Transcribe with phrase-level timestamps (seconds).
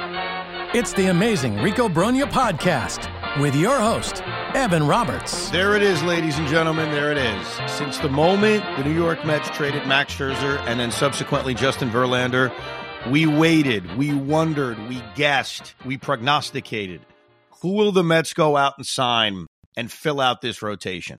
[0.00, 3.10] It's the amazing Rico Brogna podcast
[3.40, 4.22] with your host,
[4.54, 5.50] Evan Roberts.
[5.50, 6.92] There it is, ladies and gentlemen.
[6.92, 7.46] There it is.
[7.66, 12.54] Since the moment the New York Mets traded Max Scherzer and then subsequently Justin Verlander,
[13.10, 17.00] we waited, we wondered, we guessed, we prognosticated.
[17.62, 21.18] Who will the Mets go out and sign and fill out this rotation?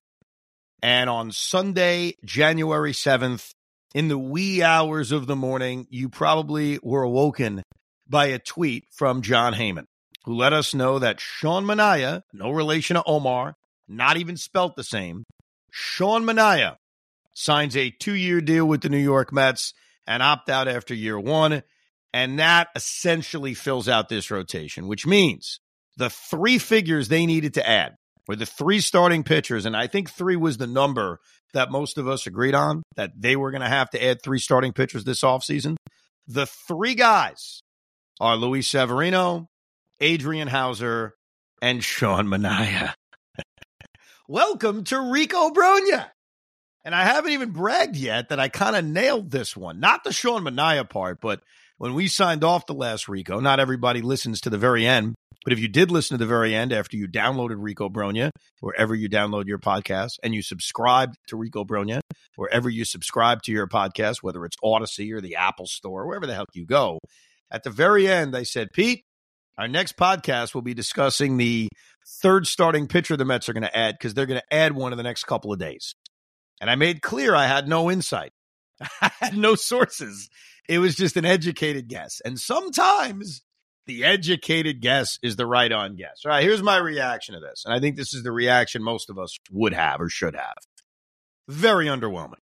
[0.82, 3.50] And on Sunday, January 7th,
[3.94, 7.64] in the wee hours of the morning, you probably were awoken
[8.10, 9.86] by a tweet from Jon Heyman,
[10.26, 13.56] who let us know that Sean Manaea, no relation to Omar,
[13.88, 15.24] not even spelt the same,
[15.72, 16.76] Sean Manaea
[17.34, 19.74] signs a two year deal with the New York Mets
[20.06, 21.64] and opt out after year one.
[22.12, 25.60] And that essentially fills out this rotation, which means
[25.98, 27.96] the three figures they needed to add
[28.28, 29.66] were the three starting pitchers.
[29.66, 31.20] And I think three was the number
[31.54, 34.40] that most of us agreed on that they were going to have to add three
[34.40, 35.76] starting pitchers this offseason.
[36.28, 37.62] The three guys
[38.20, 39.48] are Luis Severino,
[40.02, 41.16] Adrian Houser,
[41.62, 42.94] and Sean Manaea.
[44.28, 46.08] Welcome to Rico Brogna.
[46.84, 49.80] And I haven't even bragged yet that I kind of nailed this one.
[49.80, 51.42] Not the Sean Manaea part, but
[51.78, 55.16] when we signed off the last Rico, not everybody listens to the very end.
[55.46, 58.94] But if you did listen to the very end after you downloaded Rico Brogna, wherever
[58.94, 62.02] you download your podcast, and you subscribed to Rico Brogna,
[62.36, 66.34] wherever you subscribe to your podcast, whether it's Audacy or the Apple Store, wherever the
[66.34, 67.00] hell you go,
[67.52, 69.04] at the very end, I said, Pete,
[69.58, 71.70] our next podcast will be discussing the
[72.22, 74.94] third starting pitcher the Mets are going to add because they're going to add one
[74.94, 75.96] in the next couple of days.
[76.62, 78.32] And I made clear I had no insight,
[79.02, 80.30] I had no sources.
[80.68, 82.22] It was just an educated guess.
[82.24, 83.42] And sometimes
[83.88, 86.22] the educated guess is the right on guess.
[86.24, 87.64] All right, here's my reaction to this.
[87.66, 90.58] And I think this is the reaction most of us would have or should have.
[91.48, 92.36] Very underwhelming.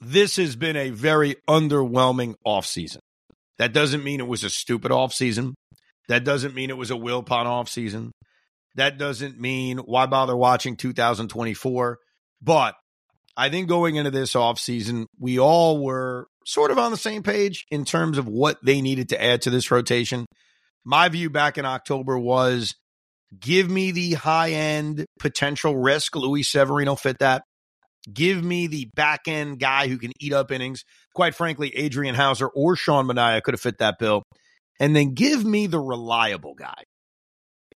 [0.00, 3.00] This has been a very underwhelming offseason.
[3.60, 5.52] That doesn't mean it was a stupid offseason.
[6.08, 8.10] That doesn't mean it was a will Wilpon offseason.
[8.76, 11.98] That doesn't mean why bother watching 2024.
[12.40, 12.74] But
[13.36, 17.66] I think going into this offseason, we all were sort of on the same page
[17.70, 20.24] in terms of what they needed to add to this rotation.
[20.82, 22.74] My view back in October was
[23.38, 26.16] give me the high end potential risk.
[26.16, 27.42] Luis Severino fit that.
[28.12, 30.84] Give me the back end guy who can eat up innings.
[31.14, 34.22] Quite frankly, Adrian Houser or Sean Manaea could have fit that bill.
[34.78, 36.82] And then give me the reliable guy.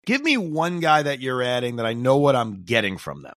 [0.05, 3.33] Give me one guy that you're adding that I know what I'm getting from them.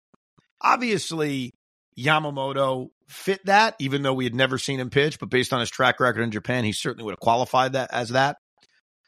[0.62, 1.52] Obviously,
[1.98, 5.70] Yamamoto fit that, even though we had never seen him pitch, but based on his
[5.70, 8.38] track record in Japan, he certainly would have qualified that as that.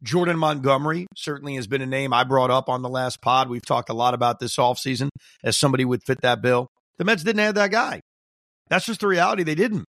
[0.04, 3.50] Jordan Montgomery certainly has been a name I brought up on the last pod.
[3.50, 5.10] We've talked a lot about this offseason
[5.44, 6.68] as somebody would fit that bill.
[6.98, 8.02] The Mets didn't have that guy.
[8.70, 9.44] That's just the reality.
[9.44, 9.86] They didn't.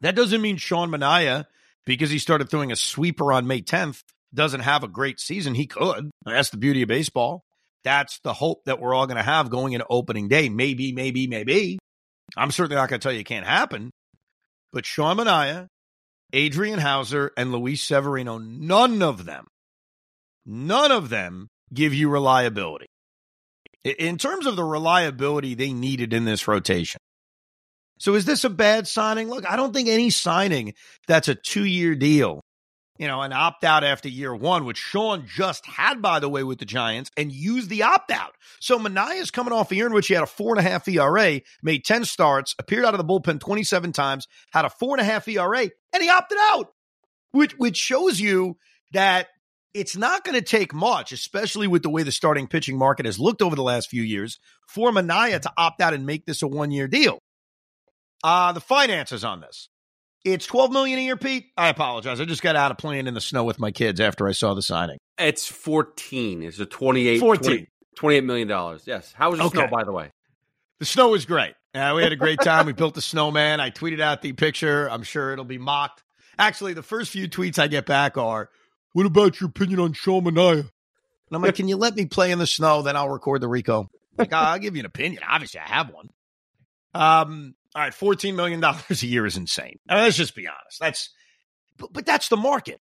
[0.00, 1.44] That doesn't mean Sean Manaea,
[1.86, 4.02] because he started throwing a sweeper on May 10th,
[4.32, 5.54] doesn't have a great season.
[5.54, 6.10] He could.
[6.24, 7.44] That's the beauty of baseball.
[7.84, 10.48] That's the hope that we're all going to have going into opening day.
[10.48, 11.78] Maybe, maybe, maybe.
[12.36, 13.90] I'm certainly not going to tell you it can't happen.
[14.72, 15.68] But Sean Manaea,
[16.32, 19.46] Adrian Houser, and Luis Severino, none of them,
[20.46, 22.86] none of them give you reliability.
[23.84, 26.98] In terms of the reliability they needed in this rotation.
[27.98, 29.28] So is this a bad signing?
[29.28, 30.74] Look, I don't think any signing
[31.06, 32.40] that's a two year deal,
[32.98, 36.42] you know, an opt out after year one, which Sean just had, by the way,
[36.42, 38.34] with the Giants and used the opt out.
[38.60, 40.88] So Manaea's coming off a year in which he had a four and a half
[40.88, 45.00] ERA, made 10 starts, appeared out of the bullpen 27 times, had a four and
[45.00, 46.72] a half ERA, and he opted out,
[47.32, 48.56] which, which shows you
[48.92, 49.28] that
[49.74, 53.18] it's not going to take much, especially with the way the starting pitching market has
[53.18, 56.46] looked over the last few years, for Manaea to opt out and make this a
[56.46, 57.18] one year deal.
[58.22, 59.68] Uh, the finances on this.
[60.24, 61.48] It's 12 million a year, Pete.
[61.56, 62.18] I apologize.
[62.18, 64.54] I just got out of playing in the snow with my kids after I saw
[64.54, 64.96] the signing.
[65.18, 66.42] It's 14.
[66.42, 67.44] It's a 28 14.
[67.44, 68.84] 20, 28 million dollars.
[68.86, 69.12] Yes.
[69.12, 69.58] How was the Okay.
[69.58, 70.10] snow by the way?
[70.78, 71.54] The snow was great.
[71.74, 72.64] Uh, we had a great time.
[72.66, 73.60] we built a snowman.
[73.60, 74.88] I tweeted out the picture.
[74.90, 76.02] I'm sure it'll be mocked.
[76.38, 78.48] Actually, the first few tweets I get back are,
[78.94, 80.70] "What about your opinion on Sean Manaea?" And
[81.30, 82.80] I'm like, "Can you let me play in the snow?
[82.80, 85.22] Then I'll record the Rico." Like, I'll give you an opinion.
[85.28, 86.08] Obviously, I have one.
[86.94, 87.54] Um.
[87.74, 89.78] All right, fourteen million dollars a year is insane.
[89.88, 90.78] I mean, let's just be honest.
[90.80, 91.10] That's,
[91.76, 92.80] but, but that's the market.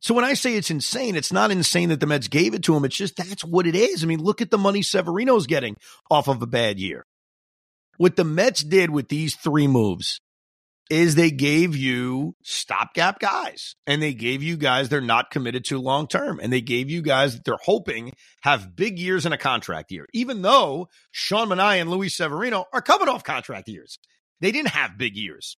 [0.00, 2.74] So when I say it's insane, it's not insane that the Mets gave it to
[2.74, 2.84] him.
[2.84, 4.02] It's just that's what it is.
[4.02, 5.76] I mean, look at the money Severino's getting
[6.10, 7.06] off of a bad year.
[7.98, 10.20] What the Mets did with these three moves
[10.90, 15.78] is they gave you stopgap guys and they gave you guys they're not committed to
[15.80, 19.38] long term and they gave you guys that they're hoping have big years in a
[19.38, 23.98] contract year even though Sean Manaea and Luis Severino are coming off contract years
[24.40, 25.56] they didn't have big years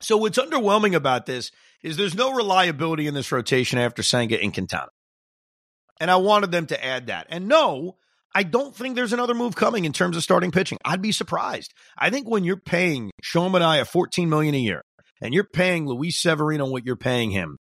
[0.00, 1.50] So what's underwhelming about this
[1.82, 4.90] is there's no reliability in this rotation after Senga and Quintana.
[6.00, 7.26] And I wanted them to add that.
[7.30, 7.96] And no,
[8.38, 10.78] I don't think there's another move coming in terms of starting pitching.
[10.84, 11.74] I'd be surprised.
[11.98, 14.82] I think when you're paying Sean Manaea 14 million a year
[15.20, 17.56] and you're paying Luis Severino what you're paying him,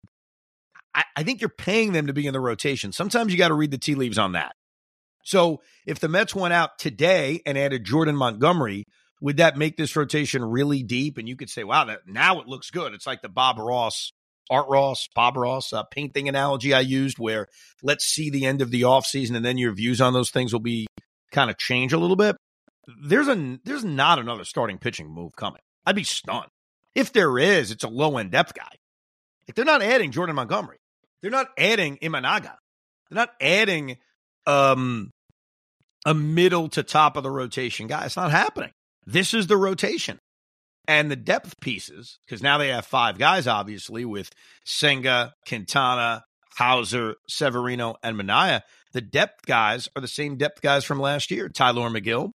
[0.94, 2.92] I, I think you're paying them to be in the rotation.
[2.92, 4.52] Sometimes you got to read the tea leaves on that.
[5.24, 8.84] So if the Mets went out today and added Jordan Montgomery,
[9.20, 11.18] would that make this rotation really deep?
[11.18, 12.94] And you could say, wow, that now it looks good.
[12.94, 14.12] It's like the Bob Ross,
[14.50, 17.48] Art Ross, Bob Ross uh, painting analogy I used, where
[17.84, 20.60] let's see the end of the offseason and then your views on those things will
[20.60, 20.88] be
[21.32, 22.36] kind of change a little bit.
[23.04, 25.62] There's a there's not another starting pitching move coming.
[25.86, 26.50] I'd be stunned.
[26.96, 28.72] If there is, it's a low end depth guy.
[29.48, 30.78] Like they're not adding Jordan Montgomery.
[31.22, 32.56] They're not adding Imanaga.
[33.10, 33.98] They're not adding
[34.46, 35.12] um
[36.06, 38.06] a middle to top of the rotation guy.
[38.06, 38.72] It's not happening.
[39.06, 40.20] This is the rotation.
[40.88, 44.32] And the depth pieces, because now they have five guys, obviously, with
[44.64, 46.24] Senga, Quintana,
[46.56, 48.62] Houser, Severino, and Manaea.
[48.94, 52.32] The depth guys are the same depth guys from last year Tylor Megill,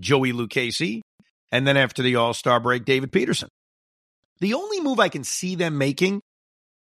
[0.00, 1.02] Joey Lucchesi,
[1.52, 3.48] and then after the All Star break, David Peterson.
[4.40, 6.20] The only move I can see them making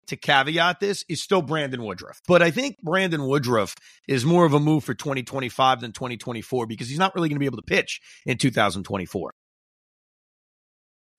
[0.08, 2.22] to caveat this is still Brandon Woodruff.
[2.28, 3.76] But I think Brandon Woodruff
[4.08, 7.40] is more of a move for 2025 than 2024 because he's not really going to
[7.40, 9.32] be able to pitch in 2024.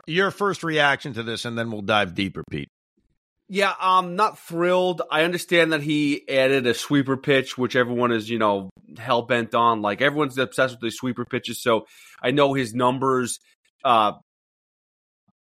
[0.07, 2.69] Your first reaction to this, and then we'll dive deeper, Pete.
[3.49, 5.03] Yeah, I'm not thrilled.
[5.11, 9.55] I understand that he added a sweeper pitch, which everyone is, you know, hell bent
[9.55, 9.83] on.
[9.83, 11.63] Like everyone's obsessed with the sweeper pitches.
[11.63, 11.87] So
[12.21, 13.39] I know his numbers
[13.85, 14.13] uh,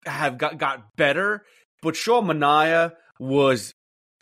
[0.06, 1.46] have got, got better.
[1.81, 3.74] But Sean Manaea was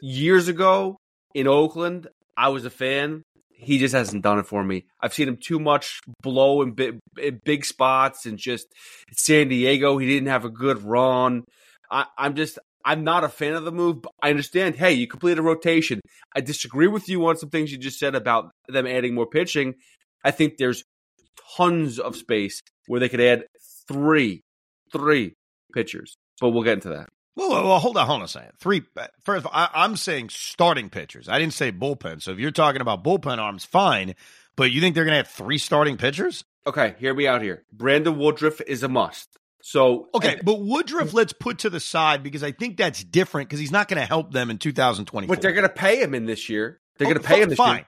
[0.01, 0.97] years ago
[1.33, 2.07] in Oakland.
[2.37, 3.23] I was a fan.
[3.63, 4.85] He just hasn't done it for me.
[5.01, 8.67] I've seen him too much blow in big, in big spots and just
[9.11, 9.97] San Diego.
[9.97, 11.43] He didn't have a good run.
[11.89, 14.75] I, I'm just I'm not a fan of the move, but I understand.
[14.75, 16.01] Hey, you complete a rotation.
[16.35, 19.75] I disagree with you on some things you just said about them adding more pitching.
[20.23, 20.83] I think there's
[21.57, 23.45] tons of space where they could add
[23.87, 24.41] three,
[24.91, 25.33] three
[25.73, 27.09] pitchers, but we'll get into that.
[27.35, 28.51] Well, well, hold on, hold on a second.
[28.59, 28.83] Three.
[28.95, 31.27] Uh, first of all, I, am saying starting pitchers.
[31.27, 32.21] I didn't say bullpen.
[32.21, 34.15] So if you're talking about bullpen arms, fine.
[34.55, 36.43] But you think they're going to have three starting pitchers?
[36.67, 37.65] Okay, hear me out here.
[37.71, 39.29] Brandon Woodruff is a must.
[39.63, 43.49] So okay, and, but Woodruff, let's put to the side because I think that's different
[43.49, 45.33] because he's not going to help them in 2024.
[45.33, 46.81] But they're going to pay him in this year.
[46.97, 47.77] They're oh, going to pay him this fine.
[47.77, 47.85] year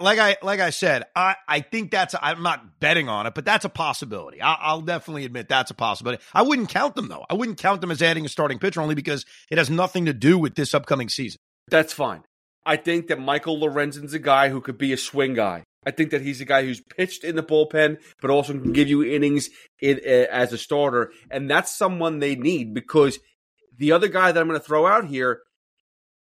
[0.00, 3.44] like I like I said, I, I think that's I'm not betting on it, but
[3.44, 4.42] that's a possibility.
[4.42, 6.22] I, I'll definitely admit that's a possibility.
[6.34, 7.24] I wouldn't count them though.
[7.30, 10.12] I wouldn't count them as adding a starting pitcher only because it has nothing to
[10.12, 11.38] do with this upcoming season.
[11.70, 12.24] That's fine.
[12.66, 15.64] I think that Michael Lorenzen's a guy who could be a swing guy.
[15.86, 18.88] I think that he's a guy who's pitched in the bullpen, but also can give
[18.88, 19.48] you innings
[19.80, 23.18] in, uh, as a starter, and that's someone they need because
[23.78, 25.40] the other guy that I'm going to throw out here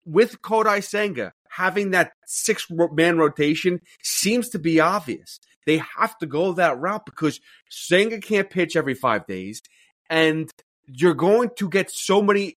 [0.05, 5.41] with Kodai Senga, having that six man rotation seems to be obvious.
[5.67, 7.41] They have to go that route because
[7.71, 9.61] Senga can't pitch every five days,
[10.09, 10.51] and
[10.87, 12.55] you're going to get so many.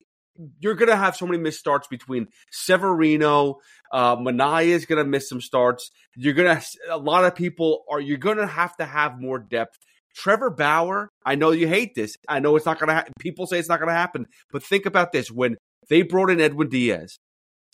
[0.60, 3.58] You're going to have so many missed starts between Severino,
[3.92, 5.90] uh, Manaea is going to miss some starts.
[6.16, 8.00] You're going to a lot of people are.
[8.00, 9.78] You're going to have to have more depth.
[10.14, 12.16] Trevor Bauer, I know you hate this.
[12.28, 12.94] I know it's not going to.
[12.94, 15.56] Ha- people say it's not going to happen, but think about this: when
[15.88, 17.18] they brought in Edwin Diaz,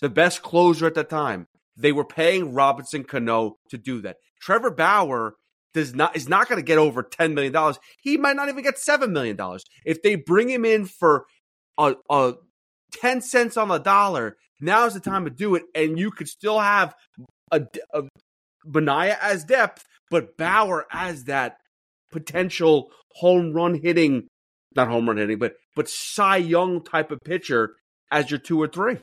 [0.01, 1.47] the best closer at the time.
[1.77, 4.17] They were paying Robinson Cano to do that.
[4.41, 5.35] Trevor Bauer
[5.75, 7.79] does not is not going to get over ten million dollars.
[8.01, 11.27] He might not even get seven million dollars if they bring him in for
[11.79, 12.35] a, a
[12.93, 14.37] ten cents on the dollar.
[14.61, 16.95] Now's the time to do it, and you could still have
[17.53, 18.05] a, a
[18.67, 21.59] Manaea as depth, but Bauer as that
[22.11, 24.29] potential home run hitting,
[24.75, 27.77] not home run hitting, but but Cy Young type of pitcher
[28.11, 28.97] as your two or three.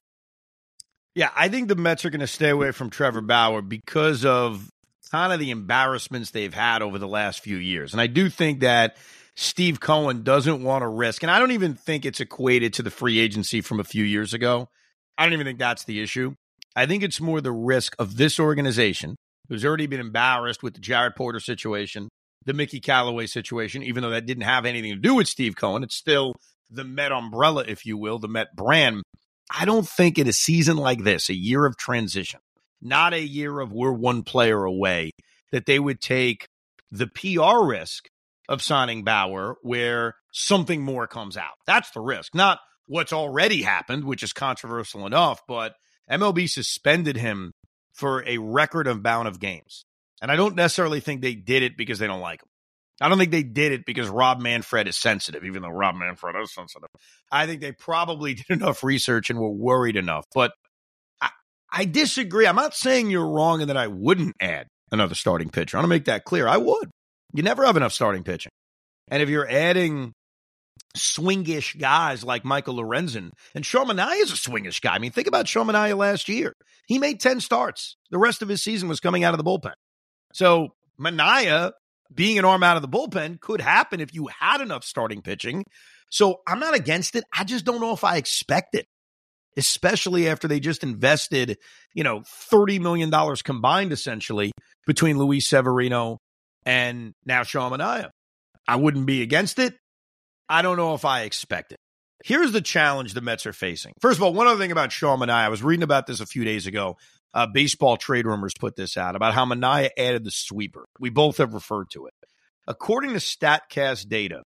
[1.16, 4.68] Yeah, I think the Mets are going to stay away from Trevor Bauer because of
[5.12, 7.94] kind of the embarrassments they've had over the last few years.
[7.94, 8.98] And I do think that
[9.36, 12.90] Steve Cohen doesn't want to risk, and I don't even think it's equated to the
[12.90, 14.70] free agency from a few years ago.
[15.18, 16.34] I don't even think that's the issue.
[16.76, 19.16] I think it's more the risk of this organization,
[19.50, 22.10] who's already been embarrassed with the Jared Porter situation,
[22.46, 25.84] the Mickey Callaway situation, even though that didn't have anything to do with Steve Cohen.
[25.84, 26.34] It's still
[26.72, 29.04] the Met umbrella, if you will, the Met brand.
[29.52, 32.40] I don't think in a season like this, a year of transition,
[32.82, 35.12] not a year of we're one player away,
[35.52, 36.48] that they would take
[36.92, 38.08] the PR risk
[38.50, 41.54] of signing Bauer where something more comes out.
[41.66, 45.76] That's the risk, not what's already happened, which is controversial enough, but
[46.10, 47.54] MLB suspended him
[47.94, 49.86] for a record amount of games.
[50.22, 52.50] And I don't necessarily think they did it because they don't like him.
[53.02, 56.36] I don't think they did it because Rob Manfred is sensitive, even though Rob Manfred
[56.42, 56.90] is sensitive.
[57.32, 60.26] I think they probably did enough research and were worried enough.
[60.34, 60.54] But
[61.22, 61.30] I,
[61.72, 62.46] I disagree.
[62.48, 65.78] I'm not saying you're wrong and that I wouldn't add another starting pitcher.
[65.78, 66.48] I want to make that clear.
[66.48, 66.90] I would.
[67.34, 68.52] You never have enough starting pitching.
[69.10, 70.14] And if you're adding
[70.96, 74.94] swingish guys like Michael Lorenzen, and Sean Manaea is a swingish guy.
[74.94, 76.54] I mean, think about Sean Manaea last year.
[76.88, 77.96] He made 10 starts.
[78.12, 79.74] The rest of his season was coming out of the bullpen.
[80.34, 80.70] So
[81.00, 81.72] Manaea
[82.14, 85.64] being an arm out of the bullpen could happen if you had enough starting pitching.
[86.10, 87.24] So I'm not against it.
[87.36, 88.86] I just don't know if I expect it,
[89.58, 91.58] especially after they just invested,
[91.94, 93.12] you know, $30 million
[93.44, 94.52] combined essentially
[94.86, 96.20] between Luis Severino
[96.66, 98.10] and now Sean Manaea.
[98.68, 99.76] I wouldn't be against it.
[100.48, 101.80] I don't know if I expect it.
[102.24, 103.94] Here's the challenge the Mets are facing.
[104.00, 106.26] First of all, one other thing about Sean Manaea, I was reading about this a
[106.26, 106.98] few days ago.
[107.34, 110.86] Uh, baseball trade rumors put this out about how Manaea added the sweeper.
[111.00, 112.14] We both have referred to it.
[112.68, 114.44] According to StatCast data,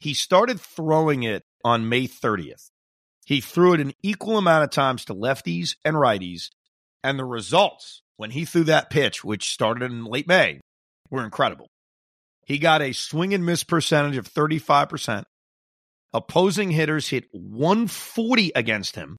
[0.00, 2.70] he started throwing it on May 30th.
[3.24, 6.50] He threw it an equal amount of times to lefties and righties,
[7.02, 10.60] and the results when he threw that pitch, which started in late May,
[11.10, 11.68] were incredible.
[12.46, 15.24] He got a swing and miss percentage of 35%.
[16.12, 19.16] Opposing hitters hit 140 against him.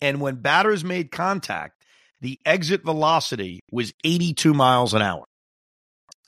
[0.00, 1.82] And when batters made contact,
[2.20, 5.24] the exit velocity was 82 miles an hour.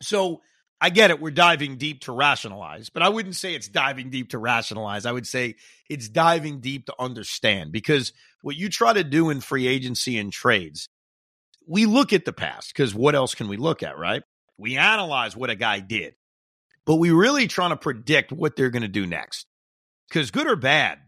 [0.02, 0.42] So
[0.80, 1.20] I get it.
[1.20, 5.06] We're diving deep to rationalize, but I wouldn't say it's diving deep to rationalize.
[5.06, 5.56] I would say
[5.88, 10.32] it's diving deep to understand because what you try to do in free agency and
[10.32, 10.88] trades,
[11.66, 14.22] we look at the past because what else can we look at, right?
[14.56, 16.14] We analyze what a guy did,
[16.84, 19.46] but we really trying to predict what they're going to do next.
[20.08, 20.98] Because good or bad,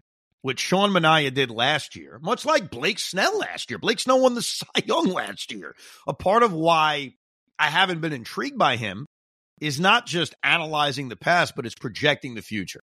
[0.42, 3.78] what Sean Manaea did last year, much like Blake Snell last year.
[3.78, 5.75] Blake Snell won the Cy Young last year.
[6.06, 7.14] A part of why
[7.59, 9.06] I haven't been intrigued by him
[9.61, 12.80] is not just analyzing the past, but it's projecting the future.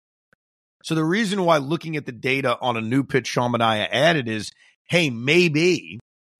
[0.83, 4.27] So the reason why looking at the data on a new pitch Sean Manaea added
[4.27, 4.51] is,
[4.89, 5.99] hey, maybe,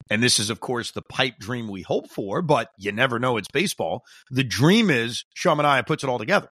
[0.10, 3.38] and this is of course the pipe dream we hope for, but you never know.
[3.38, 4.04] It's baseball.
[4.30, 6.50] The dream is Sean Manaea puts it all together.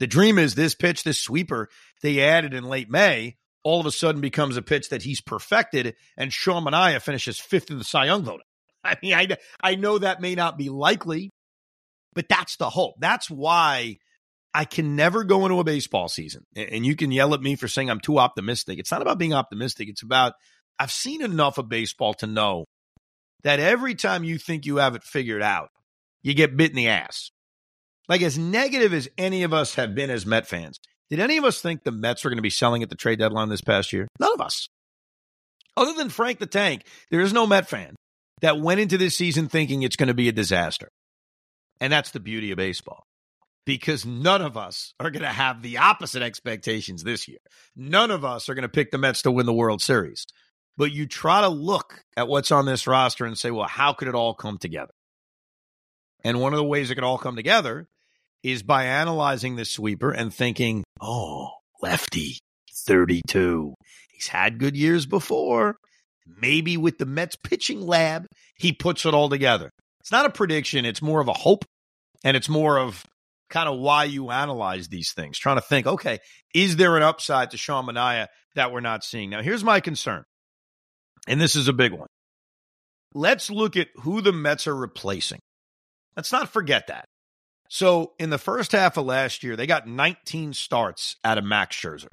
[0.00, 1.68] The dream is this pitch, this sweeper
[2.02, 5.94] they added in late May all of a sudden becomes a pitch that he's perfected,
[6.16, 8.46] and Sean Manaea finishes fifth in the Cy Young voting.
[8.84, 9.28] I mean, I,
[9.62, 11.30] I know that may not be likely,
[12.14, 12.94] but that's the hope.
[12.98, 13.98] That's why
[14.54, 16.44] I can never go into a baseball season.
[16.54, 18.78] And you can yell at me for saying I'm too optimistic.
[18.78, 19.88] It's not about being optimistic.
[19.88, 20.34] It's about
[20.78, 22.64] I've seen enough of baseball to know
[23.44, 25.68] that every time you think you have it figured out,
[26.22, 27.30] you get bit in the ass.
[28.08, 30.78] Like as negative as any of us have been as Met fans,
[31.12, 33.18] did any of us think the Mets were going to be selling at the trade
[33.18, 34.08] deadline this past year?
[34.18, 34.66] None of us.
[35.76, 37.96] Other than Frank the Tank, there is no Met fan
[38.40, 40.88] that went into this season thinking it's going to be a disaster.
[41.82, 43.02] And that's the beauty of baseball.
[43.66, 47.40] Because none of us are going to have the opposite expectations this year.
[47.76, 50.24] None of us are going to pick the Mets to win the World Series.
[50.78, 54.08] But you try to look at what's on this roster and say, well, how could
[54.08, 54.94] it all come together?
[56.24, 57.86] And one of the ways it could all come together
[58.42, 62.38] is by analyzing the sweeper and thinking, oh, lefty,
[62.86, 63.74] 32.
[64.10, 65.76] He's had good years before.
[66.26, 69.70] Maybe with the Mets pitching lab, he puts it all together.
[70.00, 71.64] It's not a prediction, it's more of a hope.
[72.24, 73.04] And it's more of
[73.50, 76.18] kind of why you analyze these things, trying to think, okay,
[76.54, 79.30] is there an upside to Sean Manaea that we're not seeing?
[79.30, 80.24] Now, here's my concern,
[81.28, 82.08] and this is a big one.
[83.14, 85.38] Let's look at who the Mets are replacing.
[86.16, 87.04] Let's not forget that.
[87.72, 91.74] So in the first half of last year, they got 19 starts out of Max
[91.74, 92.12] Scherzer.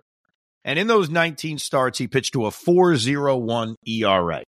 [0.64, 4.44] And in those 19 starts, he pitched to a 4.01 ERA.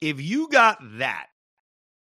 [0.00, 1.26] If you got that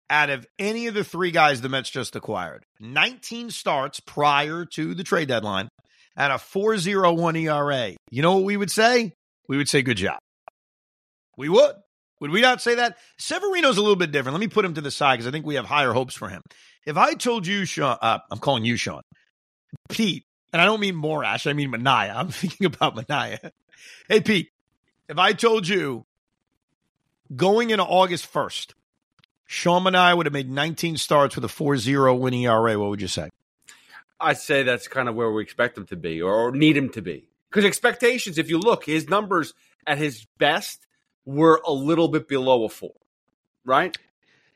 [0.10, 4.96] out of any of the three guys the Mets just acquired, 19 starts prior to
[4.96, 5.68] the trade deadline
[6.16, 9.12] at a 4.01 ERA, you know what we would say?
[9.50, 10.20] We would say good job.
[11.36, 11.76] We would.
[12.22, 12.98] Would we not say that?
[13.20, 14.34] Severino's a little bit different.
[14.34, 16.30] Let me put him to the side because I think we have higher hopes for
[16.30, 16.42] him.
[16.86, 19.02] If I told you, Sean, uh, I'm calling you Sean,
[19.90, 22.16] Pete, and I don't mean Morash, I mean Manaea.
[22.16, 23.52] I'm thinking about Manaea.
[24.08, 24.50] Hey, Pete,
[25.10, 26.06] if I told you
[27.36, 28.74] going into August 1st,
[29.48, 33.02] Sean Manaea would have made 19 starts with a 4 0 winning ERA, what would
[33.02, 33.30] you say?
[34.20, 37.02] I'd say that's kind of where we expect him to be or need him to
[37.02, 37.28] be.
[37.50, 39.54] Because expectations, if you look, his numbers
[39.86, 40.86] at his best
[41.26, 42.94] were a little bit below a four,
[43.64, 43.96] right?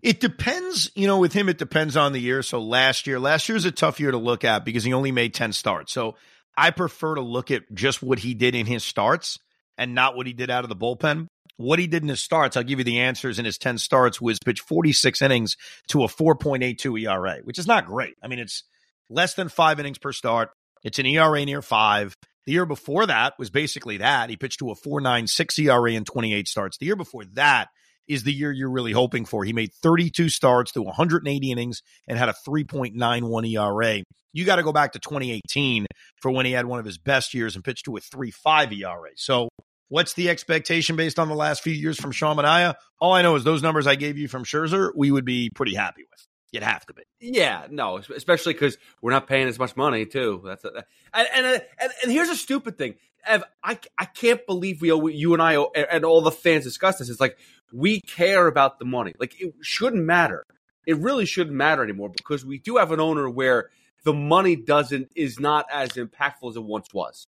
[0.02, 2.42] It depends, you know, with him, it depends on the year.
[2.42, 5.12] So last year, last year is a tough year to look at because he only
[5.12, 5.92] made 10 starts.
[5.92, 6.16] So
[6.58, 9.40] I prefer to look at just what he did in his starts
[9.78, 11.28] and not what he did out of the bullpen.
[11.58, 14.22] What he did in his starts, I'll give you the answers in his 10 starts
[14.22, 15.58] was pitch 46 innings
[15.90, 18.16] to a 4.82 ERA, which is not great.
[18.24, 18.64] I mean, it's
[19.10, 20.52] less than five innings per start.
[20.84, 22.16] It's an ERA near five.
[22.46, 24.30] The year before that was basically that.
[24.30, 26.78] He pitched to a 4.96 ERA in 28 starts.
[26.78, 27.68] The year before that
[28.10, 29.46] is the year you're really hoping for.
[29.46, 34.04] He made 32 starts through 180 innings and had a 3.91 ERA.
[34.34, 35.86] You got to go back to 2018
[36.22, 39.10] for when he had one of his best years and pitched to a 3.5 ERA.
[39.16, 39.50] So,
[39.88, 42.76] what's the expectation based on the last few years from Sean Manaea?
[43.00, 45.76] All I know is those numbers I gave you from Scherzer, we would be pretty
[45.76, 46.20] happy with.
[46.52, 47.04] You'd have to be.
[47.20, 50.42] Yeah, no, especially because we're not paying as much money too.
[50.44, 53.44] That's a, and, and uh, and and here's a stupid thing, Ev.
[53.64, 57.10] I I can't believe we you and I and all the fans discuss this.
[57.10, 57.38] It's like
[57.74, 59.14] we care about the money.
[59.20, 60.46] Like it shouldn't matter.
[60.86, 63.70] It really shouldn't matter anymore because we do have an owner where
[64.04, 67.28] the money doesn't is not as impactful as it once was.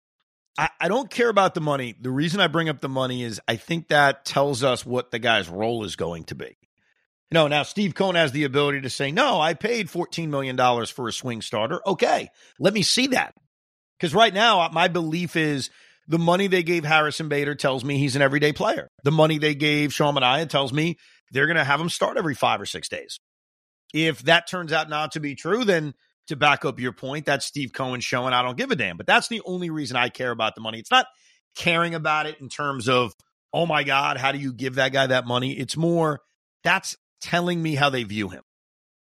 [0.58, 1.96] I, I don't care about the money.
[2.00, 5.20] The reason I bring up the money is I think that tells us what the
[5.20, 6.58] guy's role is going to be.
[7.32, 11.08] No, now Steve Cohen has the ability to say, no, I paid $14 million for
[11.08, 11.80] a swing starter.
[11.86, 12.30] Okay,
[12.60, 13.36] let me see that.
[13.98, 15.70] Because right now, uh, my belief is
[16.10, 18.90] the money they gave Harrison Bader tells me he's an everyday player.
[19.04, 20.98] The money they gave Sean Manaea tells me
[21.32, 23.20] they're going to have him start every five or six days.
[23.94, 25.94] If that turns out not to be true, then
[26.28, 28.98] to back up your point, that's Steve Cohen showing I don't give a damn.
[28.98, 30.80] But that's the only reason I care about the money.
[30.80, 31.06] It's not
[31.56, 33.14] caring about it in terms of,
[33.54, 35.54] oh my God, how do you give that guy that money?
[35.54, 36.22] It's more
[36.64, 38.42] that's telling me how they view him.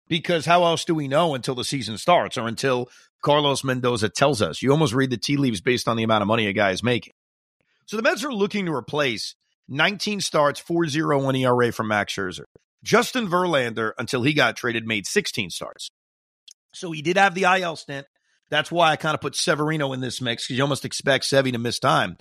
[0.07, 2.89] Because how else do we know until the season starts or until
[3.23, 4.61] Carlos Mendoza tells us?
[4.61, 6.83] You almost read the tea leaves based on the amount of money a guy is
[6.83, 7.13] making.
[7.85, 9.35] So the Mets are looking to replace
[9.69, 12.45] 19 starts, 4.01 ERA from Max Scherzer.
[12.83, 15.89] Justin Verlander, until he got traded, made 16 starts.
[16.73, 18.05] So he did have the IL stint.
[18.49, 21.53] That's why I kind of put Severino in this mix because you almost expect Sevy
[21.53, 22.17] to miss time.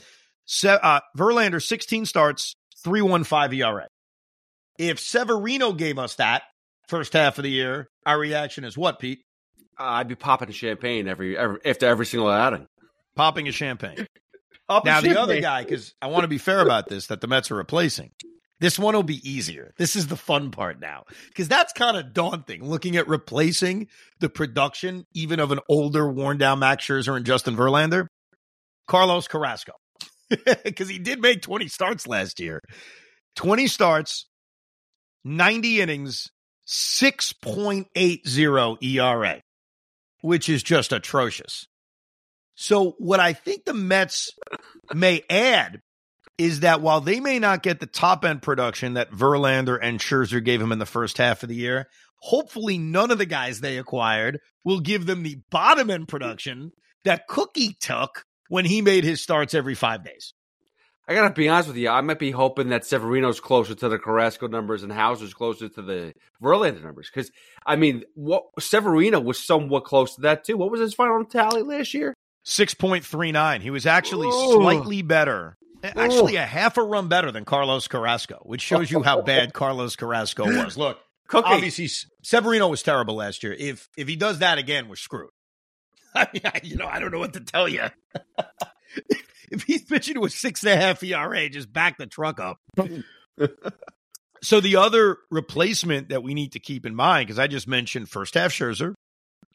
[0.46, 2.54] Se- uh, Verlander, 16 starts,
[2.86, 3.88] 3.15 ERA.
[4.78, 6.42] If Severino gave us that
[6.86, 9.24] first half of the year, our reaction is what, Pete?
[9.78, 12.66] Uh, I'd be popping a champagne every, every after every single outing.
[13.16, 14.06] Popping a champagne.
[14.84, 17.50] now the other guy, because I want to be fair about this, that the Mets
[17.50, 18.12] are replacing.
[18.60, 19.74] This one will be easier.
[19.76, 22.64] This is the fun part now, because that's kind of daunting.
[22.64, 23.88] Looking at replacing
[24.20, 28.06] the production, even of an older, worn down Max Scherzer and Justin Verlander,
[28.86, 29.72] Carlos Carrasco,
[30.64, 32.60] because he did make 20 starts last year.
[33.34, 34.28] 20 starts,
[35.24, 36.30] 90 innings,
[36.68, 39.40] 6.80 ERA,
[40.22, 41.66] which is just atrocious.
[42.54, 44.30] So, what I think the Mets
[44.94, 45.80] may add
[46.38, 50.42] is that while they may not get the top end production that Verlander and Scherzer
[50.42, 51.88] gave him in the first half of the year,
[52.20, 56.72] hopefully none of the guys they acquired will give them the bottom end production
[57.04, 60.34] that Cookie took when he made his starts every five days.
[61.08, 61.88] I gotta be honest with you.
[61.88, 65.82] I might be hoping that Severino's closer to the Carrasco numbers and Houser's closer to
[65.82, 67.10] the Verlander numbers.
[67.12, 67.30] Because
[67.66, 70.56] I mean, what Severino was somewhat close to that too.
[70.56, 72.14] What was his final tally last year?
[72.44, 73.60] Six point three nine.
[73.60, 74.52] He was actually Ooh.
[74.62, 79.02] slightly better, eh, actually a half a run better than Carlos Carrasco, which shows you
[79.02, 80.76] how bad Carlos Carrasco was.
[80.76, 81.48] Look, Cookie.
[81.48, 81.88] obviously
[82.22, 83.52] Severino was terrible last year.
[83.58, 85.30] If if he does that again, we're screwed.
[86.14, 87.86] I mean, you know, I don't know what to tell you.
[89.50, 92.58] if he's pitching to a six and a half ERA, just back the truck up.
[94.42, 98.08] so the other replacement that we need to keep in mind, because I just mentioned
[98.08, 98.94] first half Scherzer,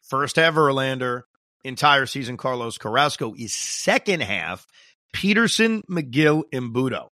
[0.08, 1.22] first half Verlander,
[1.64, 4.66] entire season Carlos Carrasco, is second half
[5.12, 7.08] Peterson, Megill, and Butto.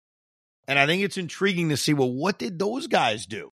[0.68, 3.50] And I think it's intriguing to see well, what did those guys do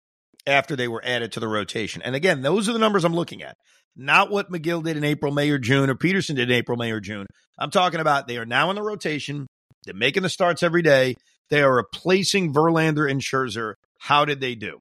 [0.46, 2.02] after they were added to the rotation?
[2.02, 3.56] And again, those are the numbers I'm looking at.
[3.96, 6.90] Not what Megill did in April, May, or June, or Peterson did in April, May,
[6.90, 7.26] or June.
[7.58, 9.46] I'm talking about they are now in the rotation.
[9.84, 11.16] They're making the starts every day.
[11.50, 13.74] They are replacing Verlander and Scherzer.
[13.98, 14.78] How did they do?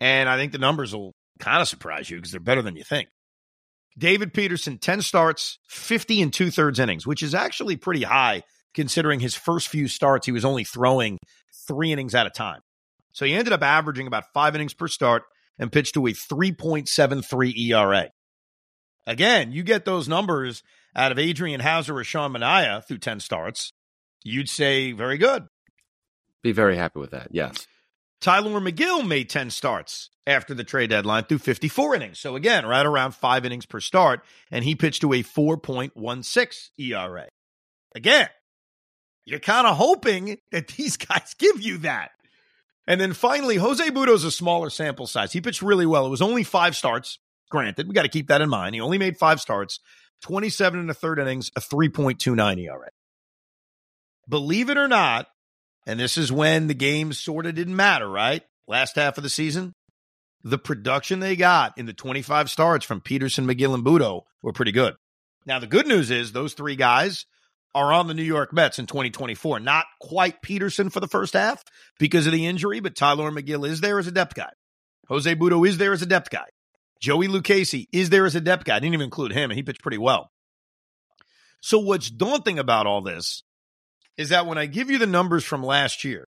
[0.00, 2.84] And I think the numbers will kind of surprise you because they're better than you
[2.84, 3.08] think.
[3.96, 8.42] David Peterson, 10 starts, 50 and two thirds innings, which is actually pretty high
[8.74, 11.18] considering his first few starts, he was only throwing
[11.66, 12.60] three innings at a time.
[13.12, 15.24] So he ended up averaging about five innings per start
[15.58, 18.10] and pitched to a 3.73 ERA.
[19.06, 20.62] Again, you get those numbers
[20.94, 23.72] out of Adrian Houser or Sean Manaea through 10 starts,
[24.22, 25.46] you'd say very good.
[26.42, 27.66] Be very happy with that, yes.
[28.20, 32.20] Tylor Megill made 10 starts after the trade deadline through 54 innings.
[32.20, 37.26] So again, right around five innings per start, and he pitched to a 4.16 ERA.
[37.96, 38.28] Again,
[39.24, 42.12] you're kind of hoping that these guys give you that.
[42.86, 45.32] And then finally, Jose Butto's a smaller sample size.
[45.32, 46.06] He pitched really well.
[46.06, 47.18] It was only five starts.
[47.50, 48.74] Granted, we got to keep that in mind.
[48.74, 49.78] He only made five starts,
[50.22, 52.88] 27 and a third innings, a 3.29 ERA.
[54.28, 55.28] Believe it or not,
[55.86, 58.42] and this is when the games sort of didn't matter, right?
[58.66, 59.74] Last half of the season.
[60.44, 64.72] the production they got in the 25 starts from Peterson, Megill, and Butto were pretty
[64.72, 64.94] good.
[65.46, 67.26] Now, the good news is those three guys
[67.74, 69.60] are on the New York Mets in 2024.
[69.60, 71.64] Not quite Peterson for the first half
[71.98, 74.50] because of the injury, but Tylor Megill is there as a depth guy.
[75.08, 76.46] Jose Butto is there as a depth guy.
[77.00, 78.76] Joey Lucchesi is there as a depth guy.
[78.76, 80.30] I didn't even include him, and he pitched pretty well.
[81.60, 83.42] So, what's daunting about all this
[84.16, 86.28] is that when I give you the numbers from last year,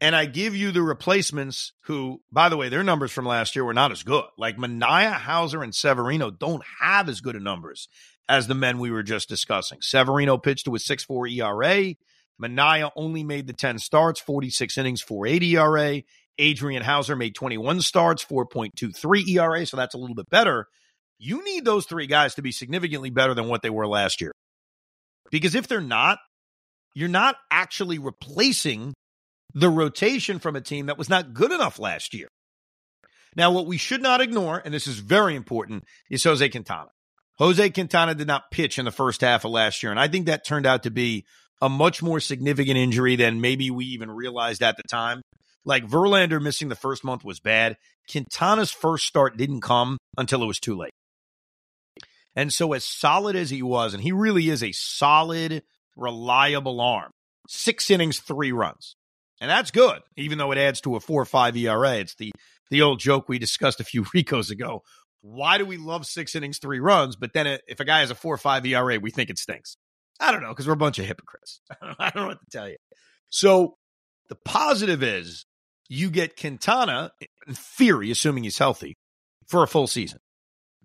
[0.00, 3.64] and I give you the replacements who, by the way, their numbers from last year
[3.64, 4.24] were not as good.
[4.36, 7.88] Like Manaea, Houser and Severino don't have as good of numbers
[8.28, 9.78] as the men we were just discussing.
[9.80, 11.94] Severino pitched to a 6.4 ERA.
[12.42, 16.02] Manaea only made the 10 starts, 46 innings, 4.8 ERA.
[16.38, 20.66] Adrian Houser made 21 starts, 4.23 ERA, so that's a little bit better.
[21.18, 24.32] You need those three guys to be significantly better than what they were last year.
[25.30, 26.18] Because if they're not,
[26.94, 28.92] you're not actually replacing
[29.54, 32.28] the rotation from a team that was not good enough last year.
[33.34, 36.88] Now, what we should not ignore, and this is very important, is Jose Quintana.
[37.38, 40.26] Jose Quintana did not pitch in the first half of last year, and I think
[40.26, 41.26] that turned out to be
[41.60, 45.22] a much more significant injury than maybe we even realized at the time.
[45.64, 47.76] Like Verlander missing the first month was bad.
[48.10, 50.92] Quintana's first start didn't come until it was too late.
[52.36, 55.62] And so, as solid as he was, and he really is a solid,
[55.96, 57.10] reliable arm,
[57.48, 58.94] six innings, three runs.
[59.40, 61.96] And that's good, even though it adds to a four or five ERA.
[61.96, 62.32] It's the
[62.70, 64.82] the old joke we discussed a few Ricos ago.
[65.28, 68.14] Why do we love six innings, three runs, but then if a guy has a
[68.14, 69.76] four or five ERA, we think it stinks?
[70.20, 71.60] I don't know, because we're a bunch of hypocrites.
[71.98, 72.76] I don't know what to tell you.
[73.28, 73.74] So
[74.28, 75.44] the positive is
[75.88, 77.10] you get Quintana,
[77.46, 78.94] in theory, assuming he's healthy,
[79.48, 80.20] for a full season.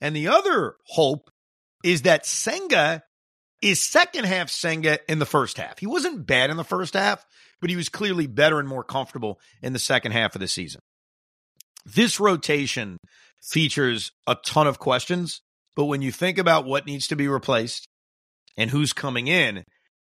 [0.01, 1.29] And the other hope
[1.83, 3.03] is that Senga
[3.61, 5.77] is second half Senga in the first half.
[5.77, 7.23] He wasn't bad in the first half,
[7.61, 10.81] but he was clearly better and more comfortable in the second half of the season.
[11.85, 12.97] This rotation
[13.41, 15.41] features a ton of questions,
[15.75, 17.87] but when you think about what needs to be replaced
[18.57, 19.63] and who's coming in,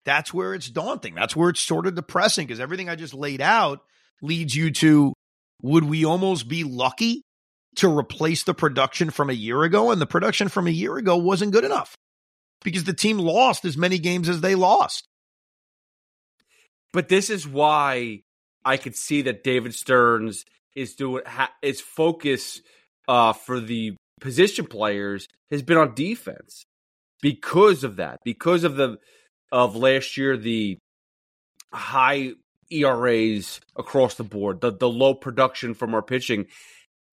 [0.04, 1.14] that's where it's daunting.
[1.14, 3.80] That's where it's sort of depressing because everything I just laid out
[4.20, 5.12] leads you to
[5.62, 7.22] would we almost be lucky
[7.76, 9.92] to replace the production from a year ago?
[9.92, 11.94] And the production from a year ago wasn't good enough
[12.62, 15.06] because the team lost as many games as they lost.
[16.92, 18.22] But this is why
[18.64, 22.60] I could see that David Stearns is doing ha, is focus
[23.08, 26.64] uh, for the position players has been on defense
[27.20, 28.98] because of that, because of the
[29.50, 30.78] of last year the
[31.72, 32.32] high
[32.70, 36.46] ERAs across the board, the the low production from our pitching.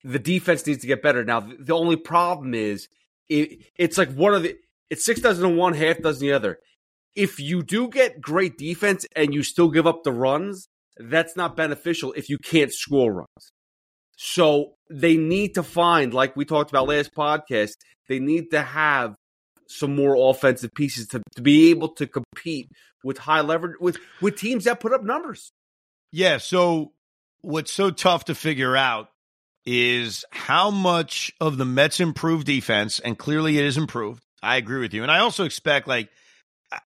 [0.04, 1.26] The defense needs to get better.
[1.26, 2.88] Now, the only problem is
[3.28, 4.56] it, it's like one of the
[4.90, 6.60] it's six dozen in one, half dozen the other.
[7.16, 11.58] If you do get great defense and you still give up the runs, that's not
[11.58, 13.52] beneficial if you can't score runs.
[14.22, 17.72] So they need to find, like we talked about last podcast,
[18.10, 19.16] they need to have
[19.70, 22.70] some more offensive pieces to, to be able to compete
[23.02, 25.54] with high leverage with with teams that put up numbers.
[26.12, 26.38] Yeah.
[26.38, 26.92] So
[27.40, 29.08] what's so tough to figure out
[29.66, 34.22] is how much of the Mets improved defense, and clearly it is improved.
[34.44, 36.10] I agree with you, and I also expect like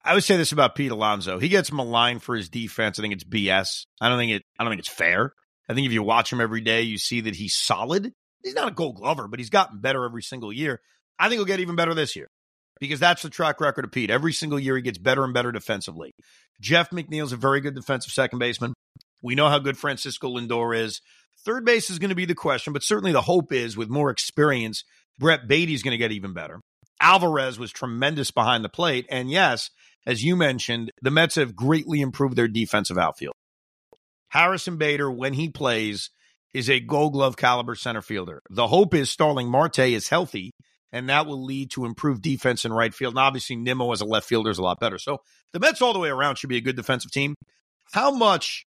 [0.04, 1.40] I would say this about Pete Alonso.
[1.40, 3.00] He gets maligned for his defense.
[3.00, 3.86] I think it's BS.
[4.02, 4.44] I don't think it.
[4.60, 5.32] I don't think it's fair.
[5.72, 8.12] I think if you watch him every day, you see that he's solid.
[8.44, 10.82] He's not a Gold Glover, but he's gotten better every single year.
[11.18, 12.28] I think he'll get even better this year
[12.82, 14.10] because that's the track record of Pete.
[14.10, 16.12] Every single year, he gets better and better defensively.
[16.60, 18.74] Jeff McNeil's a very good defensive second baseman.
[19.22, 21.00] We know how good Francisco Lindor is.
[21.46, 24.10] Third base is going to be the question, but certainly the hope is with more
[24.10, 24.84] experience,
[25.20, 26.60] Brett Baty's going to get even better.
[27.00, 29.06] Alvarez was tremendous behind the plate.
[29.10, 29.70] And yes,
[30.06, 33.36] as you mentioned, the Mets have greatly improved their defensive outfield.
[34.32, 36.10] Harrison Bader, when he plays,
[36.54, 38.42] is a gold glove caliber center fielder.
[38.50, 40.52] The hope is Starling Marte is healthy,
[40.92, 43.14] and that will lead to improved defense in right field.
[43.14, 44.98] And obviously, Nimmo as a left fielder is a lot better.
[44.98, 45.18] So
[45.52, 47.36] the Mets all the way around should be a good defensive team.
[47.92, 48.66] How much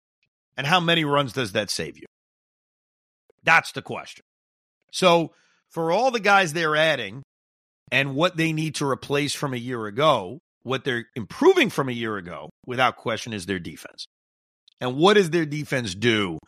[0.57, 2.07] and how many runs does that save you?
[3.43, 4.25] That's the question.
[4.93, 5.33] So
[5.71, 7.23] for all the guys they're adding
[7.91, 11.93] and what they need to replace from a year ago, what they're improving from a
[11.93, 14.07] year ago, without question, is their defense.
[14.81, 16.39] And what does their defense do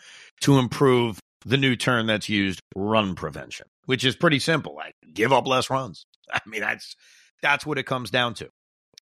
[0.43, 4.75] to improve the new term that's used, run prevention, which is pretty simple.
[4.75, 6.07] Like give up less runs.
[6.33, 6.97] I mean, that's
[7.43, 8.49] that's what it comes down to.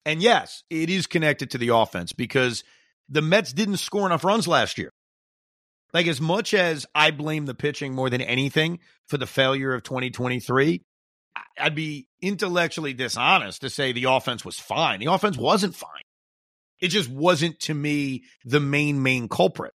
[0.04, 2.62] And yes, it is connected to the offense because
[3.08, 4.92] the Mets didn't score enough runs last year.
[5.92, 9.82] Like as much as I blame the pitching more than anything for the failure of
[9.82, 10.82] 2023,
[11.58, 15.00] I'd be intellectually dishonest to say the offense was fine.
[15.00, 16.02] The offense wasn't fine.
[16.80, 19.72] It just wasn't to me the main, main culprit.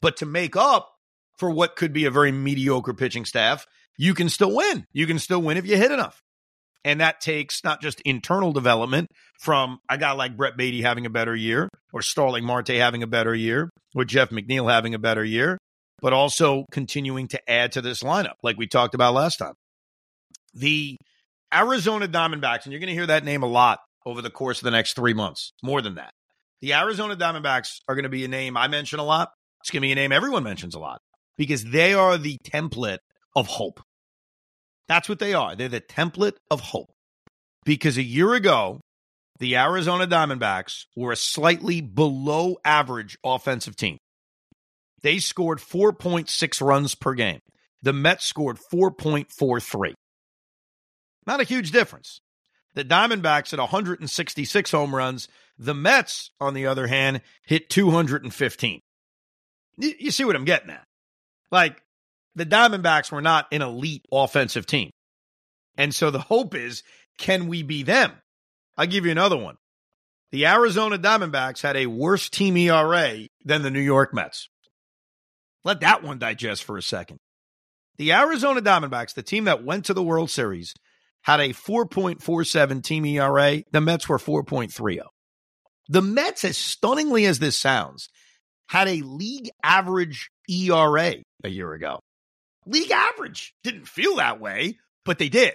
[0.00, 0.90] But to make up
[1.36, 4.84] for what could be a very mediocre pitching staff, you can still win.
[4.92, 6.20] You can still win if you hit enough.
[6.84, 9.08] And that takes not just internal development
[9.40, 13.06] from a guy like Brett Baty having a better year, or Starling Marte having a
[13.06, 15.58] better year, or Jeff McNeil having a better year,
[16.00, 19.54] but also continuing to add to this lineup, like we talked about last time.
[20.54, 20.96] The
[21.52, 24.64] Arizona Diamondbacks, and you're going to hear that name a lot over the course of
[24.64, 26.12] the next three months, more than that.
[26.60, 29.30] The Arizona Diamondbacks are going to be a name I mention a lot.
[29.60, 31.00] It's going to be a name everyone mentions a lot
[31.36, 32.98] because they are the template
[33.36, 33.80] of hope.
[34.88, 35.54] That's what they are.
[35.54, 36.90] They're the template of hope.
[37.64, 38.80] Because a year ago,
[39.38, 43.98] the Arizona Diamondbacks were a slightly below average offensive team.
[45.02, 47.40] They scored 4.6 runs per game.
[47.82, 49.92] The Mets scored 4.43.
[51.26, 52.20] Not a huge difference.
[52.74, 55.28] The Diamondbacks at 166 home runs.
[55.58, 58.80] The Mets, on the other hand, hit 215.
[59.76, 60.84] You see what I'm getting at?
[61.50, 61.82] Like,
[62.34, 64.90] the Diamondbacks were not an elite offensive team.
[65.76, 66.82] And so the hope is
[67.18, 68.12] can we be them?
[68.76, 69.56] I'll give you another one.
[70.30, 74.48] The Arizona Diamondbacks had a worse team ERA than the New York Mets.
[75.64, 77.18] Let that one digest for a second.
[77.96, 80.74] The Arizona Diamondbacks, the team that went to the World Series,
[81.22, 83.62] had a 4.47 team ERA.
[83.72, 85.00] The Mets were 4.30.
[85.88, 88.08] The Mets, as stunningly as this sounds,
[88.68, 92.00] had a league average ERA a year ago
[92.68, 93.54] league average.
[93.64, 95.54] Didn't feel that way, but they did.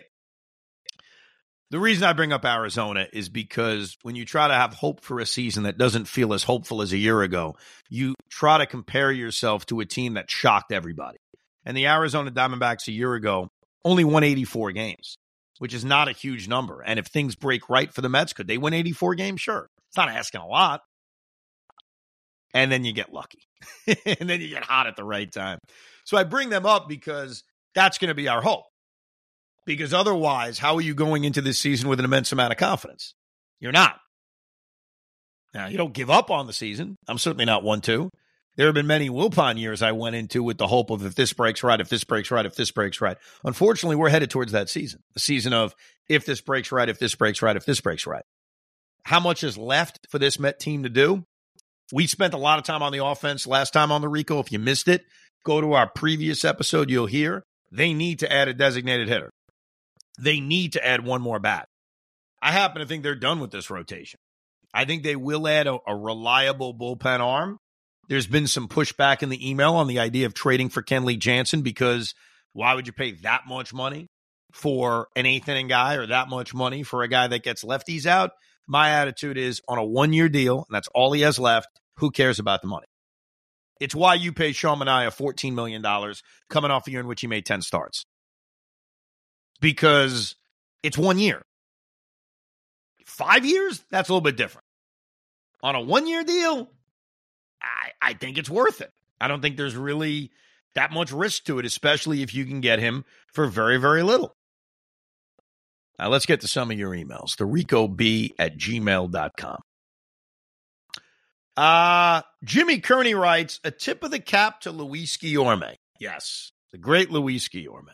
[1.69, 5.19] The reason I bring up Arizona is because when you try to have hope for
[5.19, 7.55] a season that doesn't feel as hopeful as a year ago,
[7.89, 11.17] you try to compare yourself to a team that shocked everybody.
[11.65, 13.47] And the Arizona Diamondbacks a year ago
[13.83, 15.17] only won 84 games,
[15.57, 16.81] which is not a huge number.
[16.81, 19.41] And if things break right for the Mets, could they win 84 games?
[19.41, 19.67] Sure.
[19.93, 20.81] It's not asking a lot.
[22.55, 23.43] And then you get lucky.
[23.87, 25.59] and then you get hot at the right time.
[26.03, 27.43] So I bring them up because
[27.75, 28.63] that's going to be our hope.
[29.67, 33.13] Because otherwise, how are you going into this season with an immense amount of confidence?
[33.59, 33.97] You're not.
[35.53, 36.95] Now, you don't give up on the season.
[37.07, 38.09] I'm certainly not one to.
[38.55, 41.33] There have been many Wilpon years I went into with the hope of if this
[41.33, 43.17] breaks right, if this breaks right, if this breaks right.
[43.43, 45.75] Unfortunately, we're headed towards that season, the season of
[46.09, 48.23] if this breaks right, if this breaks right, if this breaks right.
[49.03, 51.25] How much is left for this Met team to do?
[51.91, 54.39] We spent a lot of time on the offense last time on the Rico.
[54.39, 55.03] If you missed it,
[55.45, 59.29] go to our previous episode, you'll hear they need to add a designated hitter.
[60.19, 61.67] They need to add one more bat.
[62.41, 64.19] I happen to think they're done with this rotation.
[64.73, 67.57] I think they will add a, a reliable bullpen arm.
[68.09, 71.61] There's been some pushback in the email on the idea of trading for Kenley Jansen
[71.61, 72.13] because
[72.53, 74.07] why would you pay that much money
[74.51, 78.05] for an eighth inning guy or that much money for a guy that gets lefties
[78.05, 78.31] out?
[78.67, 81.67] My attitude is on a one year deal, and that's all he has left.
[81.97, 82.87] Who cares about the money?
[83.79, 85.83] It's why you pay Sean Manaea $14 million
[86.49, 88.05] coming off a year in which he made 10 starts.
[89.59, 90.35] Because
[90.83, 91.41] it's one year.
[93.05, 94.65] Five years, that's a little bit different.
[95.61, 96.69] On a one year deal,
[97.61, 98.91] I, I think it's worth it.
[99.19, 100.31] I don't think there's really
[100.75, 104.35] that much risk to it, especially if you can get him for very, very little.
[105.99, 107.37] Now, let's get to some of your emails.
[107.37, 109.57] The Rico B at gmail.com.
[111.55, 115.75] Uh, Jimmy Kearney writes a tip of the cap to Luis Guillorme.
[115.99, 117.93] Yes, the great Luis Guillorme.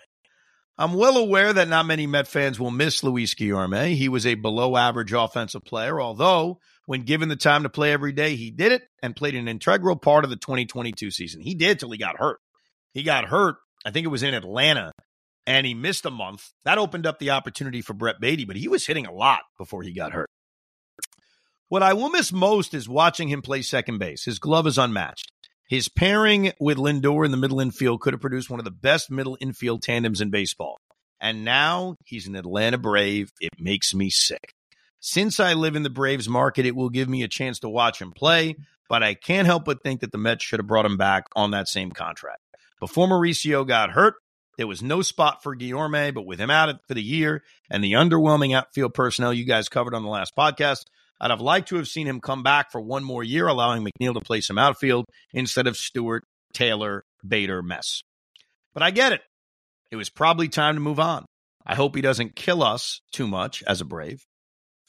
[0.78, 3.96] I'm well aware that not many Met fans will miss Luis Guillorme.
[3.96, 8.14] He was a below average offensive player, although when given the time to play every
[8.14, 11.42] day, he did it and played an integral part of the 2022 season.
[11.42, 12.40] He did till he got hurt.
[12.94, 14.94] He got hurt, I think it was in Atlanta,
[15.46, 16.52] and he missed a month.
[16.66, 19.84] That opened up the opportunity for Brett Baty, but he was hitting a lot before
[19.84, 20.30] he got hurt.
[21.68, 24.26] What I will miss most is watching him play second base.
[24.26, 25.32] His glove is unmatched.
[25.68, 29.12] His pairing with Lindor in the middle infield could have produced one of the best
[29.12, 30.78] middle infield tandems in baseball.
[31.22, 33.32] And now he's an Atlanta Brave.
[33.40, 34.54] It makes me sick.
[35.00, 38.02] Since I live in the Braves market, it will give me a chance to watch
[38.02, 38.56] him play,
[38.90, 41.52] but I can't help but think that the Mets should have brought him back on
[41.52, 42.42] that same contract.
[42.80, 44.16] Before Mauricio got hurt,
[44.60, 47.94] there was no spot for Guillorme, but with him out for the year and the
[47.94, 50.84] underwhelming outfield personnel you guys covered on the last podcast,
[51.22, 54.16] I'd have liked to have seen him come back for one more year, allowing McNeil
[54.16, 58.02] to play some outfield instead of Stewart, Taylor, Bader, Mess.
[58.74, 59.22] But I get it.
[59.92, 61.24] It was probably time to move on.
[61.66, 64.26] I hope he doesn't kill us too much as a Brave.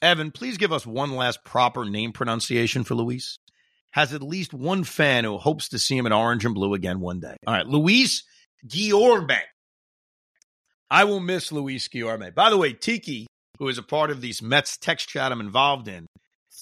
[0.01, 3.37] Evan, please give us one last proper name pronunciation for Luis.
[3.91, 6.99] Has at least one fan who hopes to see him in orange and blue again
[6.99, 7.37] one day.
[7.47, 8.25] All right, Luis
[8.67, 9.39] Guillorme.
[10.91, 12.35] I will miss Luis Guillorme.
[12.35, 13.25] By the way, Tiki,
[13.59, 16.05] who is a part of these Mets text chat I'm involved in,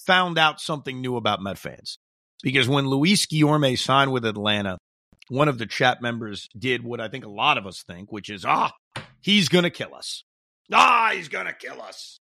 [0.06, 1.98] found out something new about Met fans.
[2.40, 4.78] Because when Luis Guillorme signed with Atlanta,
[5.28, 8.30] one of the chat members did what I think a lot of us think, which
[8.30, 8.72] is, ah,
[9.20, 10.22] he's going to kill us.
[10.72, 12.20] Ah, he's going to kill us.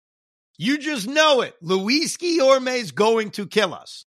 [0.56, 1.54] You just know it.
[1.60, 4.06] Luis Guillorme is going to kill us.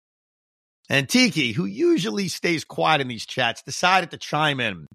[0.88, 4.86] And Tiki, who usually stays quiet in these chats, decided to chime in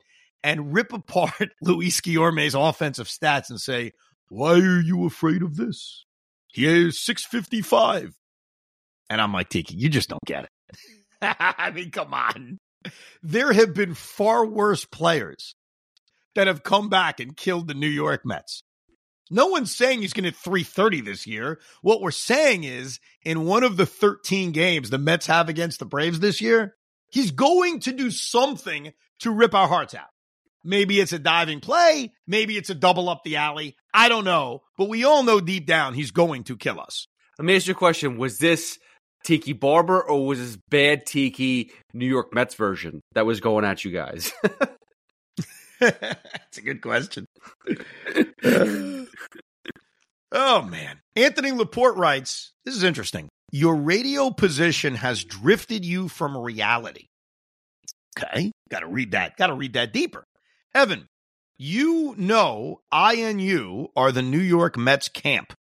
[0.43, 3.93] and rip apart Luis Guillorme's offensive stats and say,
[4.29, 6.05] Why are you afraid of this?
[6.47, 8.15] He has 655.
[9.09, 10.49] And I'm like, Tiki, you just don't get it.
[11.21, 12.59] I mean, come on.
[13.21, 15.55] There have been far worse players
[16.35, 18.63] that have come back and killed the New York Mets.
[19.31, 21.59] No one's saying he's going to 330 this year.
[21.81, 25.85] What we're saying is in one of the 13 games the Mets have against the
[25.85, 26.75] Braves this year,
[27.11, 30.07] he's going to do something to rip our hearts out.
[30.63, 32.11] Maybe it's a diving play.
[32.27, 33.75] Maybe it's a double up the alley.
[33.93, 34.61] I don't know.
[34.77, 37.07] But we all know deep down he's going to kill us.
[37.37, 38.17] Let me ask you a question.
[38.17, 38.77] Was this
[39.23, 43.85] Tiki Barber or was this bad Tiki New York Mets version that was going at
[43.85, 44.33] you guys?
[45.79, 47.25] That's a good question.
[50.33, 50.99] oh, man.
[51.15, 53.29] Anthony Laporte writes This is interesting.
[53.51, 57.05] Your radio position has drifted you from reality.
[58.17, 58.51] Okay.
[58.69, 59.37] Got to read that.
[59.37, 60.23] Got to read that deeper.
[60.75, 61.07] Evan,
[61.57, 65.53] you know I and you are the New York Mets camp.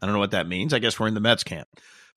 [0.00, 0.74] I don't know what that means.
[0.74, 1.68] I guess we're in the Mets camp.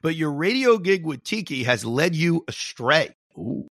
[0.01, 3.13] But your radio gig with Tiki has led you astray.
[3.37, 3.67] Ooh.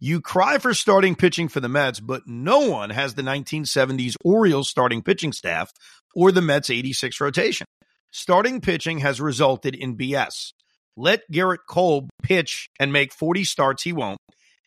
[0.00, 4.68] You cry for starting pitching for the Mets, but no one has the 1970s Orioles
[4.68, 5.72] starting pitching staff
[6.14, 7.66] or the Mets 86 rotation.
[8.10, 10.52] Starting pitching has resulted in BS.
[10.96, 14.18] Let Gerrit Cole pitch and make 40 starts, he won't,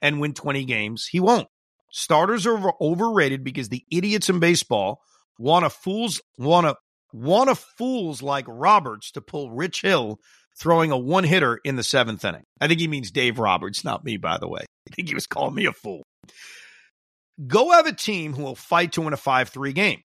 [0.02, 1.48] and win 20 games, he won't.
[1.92, 5.02] Starters are overrated because the idiots in baseball
[5.38, 6.76] want a fools want a
[7.14, 10.20] want a fools like Roberts to pull Rich Hill
[10.60, 12.44] throwing a one hitter in the seventh inning.
[12.60, 14.62] I think he means Dave Roberts, not me, by the way.
[14.90, 16.04] I think he was calling me a fool.
[17.48, 20.02] Go have a team who will fight to win a 5 3 game.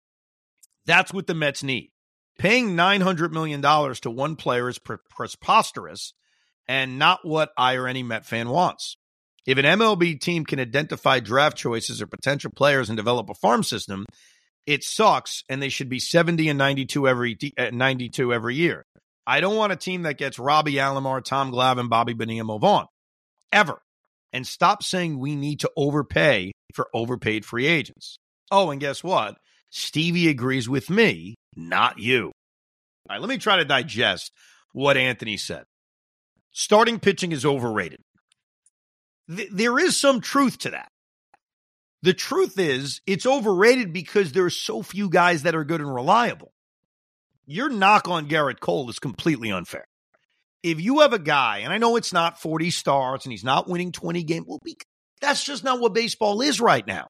[0.86, 1.90] That's what the Mets need.
[2.38, 6.14] Paying $900 million to one player is preposterous
[6.68, 8.96] and not what I or any Met fan wants.
[9.48, 13.62] If an MLB team can identify draft choices or potential players and develop a farm
[13.62, 14.04] system,
[14.66, 18.84] it sucks and they should be 70 and 92 every uh, 92 every year.
[19.26, 22.88] I don't want a team that gets Robbie Alomar, Tom Glavine, Bobby Bonilla, Mo Vaughn.
[23.50, 23.80] Ever.
[24.34, 28.18] And stop saying we need to overpay for overpaid free agents.
[28.50, 29.38] Oh, and guess what?
[29.70, 32.32] Stevie agrees with me, not you.
[33.08, 34.30] All right, let me try to digest
[34.74, 35.64] what Anthony said.
[36.52, 38.00] Starting pitching is overrated.
[39.34, 40.90] Th- there is some truth to that.
[42.02, 45.92] The truth is, it's overrated because there are so few guys that are good and
[45.92, 46.52] reliable
[47.48, 49.86] your knock on Gerrit Cole is completely unfair.
[50.62, 53.68] If you have a guy, and I know it's not 40 starts and he's not
[53.68, 54.60] winning 20 games, well,
[55.20, 57.08] that's just not what baseball is right now.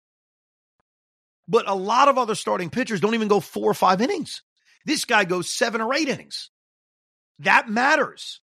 [1.49, 4.43] But a lot of other starting pitchers don't even go four or five innings.
[4.87, 6.51] This guy goes seven or eight innings.
[7.41, 8.41] That matters.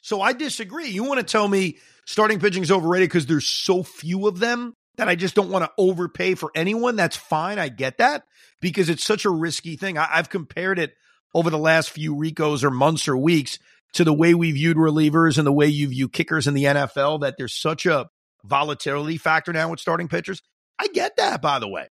[0.00, 0.88] So I disagree.
[0.88, 4.74] You want to tell me starting pitching is overrated because there's so few of them?
[5.00, 7.58] that I just don't want to overpay for anyone, that's fine.
[7.58, 8.24] I get that
[8.60, 9.96] because it's such a risky thing.
[9.96, 10.92] I, have compared it
[11.34, 13.58] over the last few Ricos or months or weeks
[13.94, 17.22] to the way we viewed relievers and the way you view kickers in the NFL,
[17.22, 18.10] that there's such a
[18.44, 20.42] volatility factor now with starting pitchers.
[20.78, 21.88] I get that, by the way.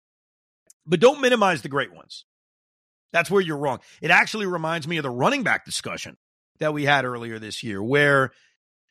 [0.86, 2.26] But don't minimize the great ones.
[3.12, 3.80] That's where you're wrong.
[4.04, 6.16] It actually reminds me of the running back discussion
[6.60, 8.32] that we had earlier this year, where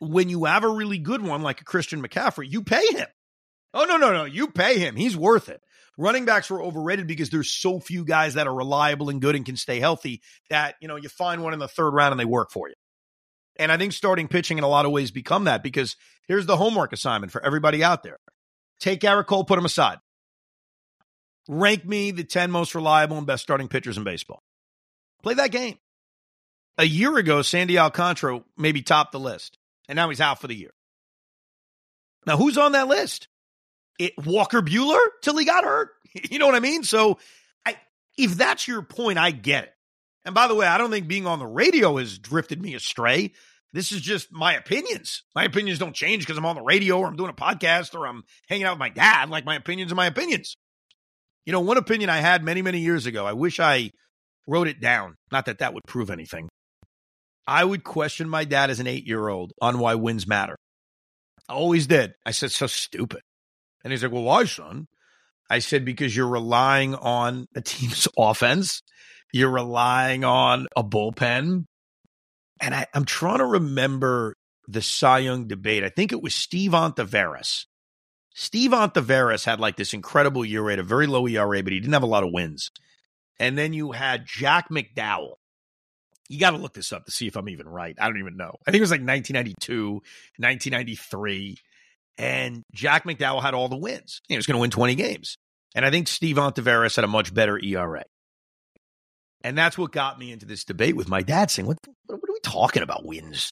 [0.00, 3.07] when you have a really good one like a Christian McCaffrey, you pay him.
[3.74, 4.24] Oh, no, no, no.
[4.24, 4.96] You pay him.
[4.96, 5.61] He's worth it.
[5.96, 9.44] Running backs were overrated because there's so few guys that are reliable and good and
[9.44, 12.24] can stay healthy that, you know, you find one in the third round and they
[12.24, 12.74] work for you.
[13.57, 15.96] And I think starting pitching in a lot of ways become that because
[16.28, 18.18] here's the homework assignment for everybody out there.
[18.78, 19.98] Take Gerrit Cole, put him aside.
[21.48, 24.42] Rank me the 10 most reliable and best starting pitchers in baseball.
[25.22, 25.78] Play that game.
[26.78, 30.54] A year ago, Sandy Alcantara maybe topped the list, and now he's out for the
[30.54, 30.72] year.
[32.24, 33.28] Now, who's on that list?
[33.98, 35.90] it, Walker Buehler till he got hurt.
[36.30, 36.84] You know what I mean?
[36.84, 37.18] So
[37.66, 37.76] I,
[38.16, 39.74] if that's your point, I get it.
[40.24, 43.34] And by the way, I don't think being on the radio has drifted me astray.
[43.74, 45.22] This is just my opinions.
[45.34, 48.07] My opinions don't change because I'm on the radio or I'm doing a podcast or
[48.07, 49.28] I'm hanging out with my dad.
[49.28, 50.57] Like my opinions are my opinions.
[51.44, 53.90] You know, one opinion I had many, many years ago, I wish I
[54.46, 55.16] wrote it down.
[55.30, 56.48] Not that that would prove anything.
[57.49, 60.59] I would question my dad as an eight year old on why wins matter.
[61.49, 62.12] I always did.
[62.26, 63.22] I said, so stupid.
[63.82, 64.86] And he's like, Well, why, son?
[65.49, 68.82] I said, Because you're relying on a team's offense,
[69.32, 71.64] you're relying on a bullpen.
[72.61, 74.34] And I, am trying to remember
[74.66, 75.84] the Cy Young debate.
[75.84, 77.64] I think it was Steve Ontiveros.
[78.34, 81.94] Steve Ontiveros had like this incredible year rate, a very low ERA, but he didn't
[81.94, 82.70] have a lot of wins.
[83.40, 85.34] And then you had Jack McDowell.
[86.29, 87.97] You got to look this up to see if I'm even right.
[87.99, 88.57] I don't even know.
[88.66, 89.93] I think it was like 1992,
[90.37, 91.57] 1993.
[92.18, 94.20] And Jack McDowell had all the wins.
[94.29, 95.37] He was going to win 20 games.
[95.74, 98.05] And I think Steve Ontiveros had a much better ERA.
[99.43, 102.33] And that's what got me into this debate with my dad saying, what, what are
[102.33, 103.51] we talking about wins?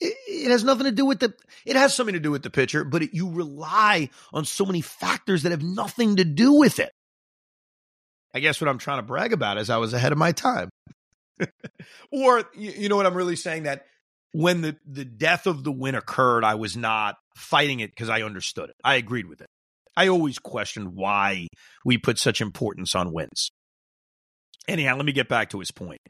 [0.00, 2.84] It, has nothing to do with the, it has something to do with the pitcher,
[2.84, 6.90] but it, you rely on so many factors that have nothing to do with it.
[8.34, 10.70] I guess what I'm trying to brag about is I was ahead of my time.
[12.10, 13.64] Or, you, you know what I'm really saying?
[13.64, 13.84] That
[14.32, 18.22] when the, the death of the win occurred, I was not fighting it because I
[18.22, 18.76] understood it.
[18.84, 19.48] I agreed with it.
[19.96, 21.48] I always questioned why
[21.84, 23.50] we put such importance on wins.
[24.68, 26.00] Anyhow, let me get back to his point.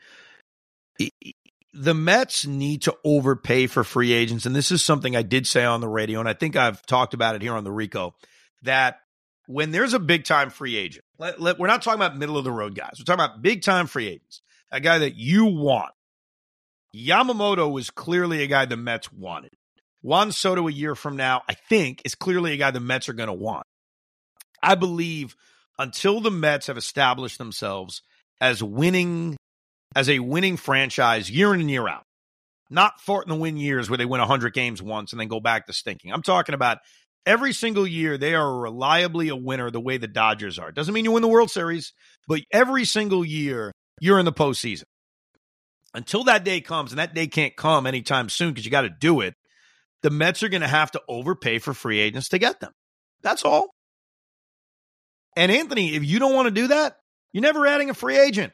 [1.72, 4.44] The Mets need to overpay for free agents.
[4.44, 7.14] And this is something I did say on the radio, and I think I've talked
[7.14, 8.14] about it here on the Rico
[8.62, 8.98] that
[9.46, 12.44] when there's a big time free agent, let, let, we're not talking about middle of
[12.44, 15.92] the road guys, we're talking about big time free agents, a guy that you want.
[16.94, 19.52] Yamamoto was clearly a guy the Mets wanted.
[20.02, 23.14] Juan Soto a year from now, I think, is clearly a guy the Mets are
[23.14, 23.66] going to want.
[24.62, 25.36] I believe
[25.78, 28.02] until the Mets have established themselves
[28.40, 29.36] as winning,
[29.94, 32.04] as a winning franchise year in and year out,
[32.70, 35.40] not fart in the win years where they win 100 games once and then go
[35.40, 36.12] back to stinking.
[36.12, 36.78] I'm talking about
[37.26, 40.72] every single year they are reliably a winner the way the Dodgers are.
[40.72, 41.92] Doesn't mean you win the World Series,
[42.26, 44.84] but every single year you're in the postseason.
[45.94, 48.90] Until that day comes, and that day can't come anytime soon because you got to
[48.90, 49.34] do it,
[50.02, 52.72] the Mets are going to have to overpay for free agents to get them.
[53.22, 53.68] That's all.
[55.36, 56.96] And Anthony, if you don't want to do that,
[57.32, 58.52] you're never adding a free agent.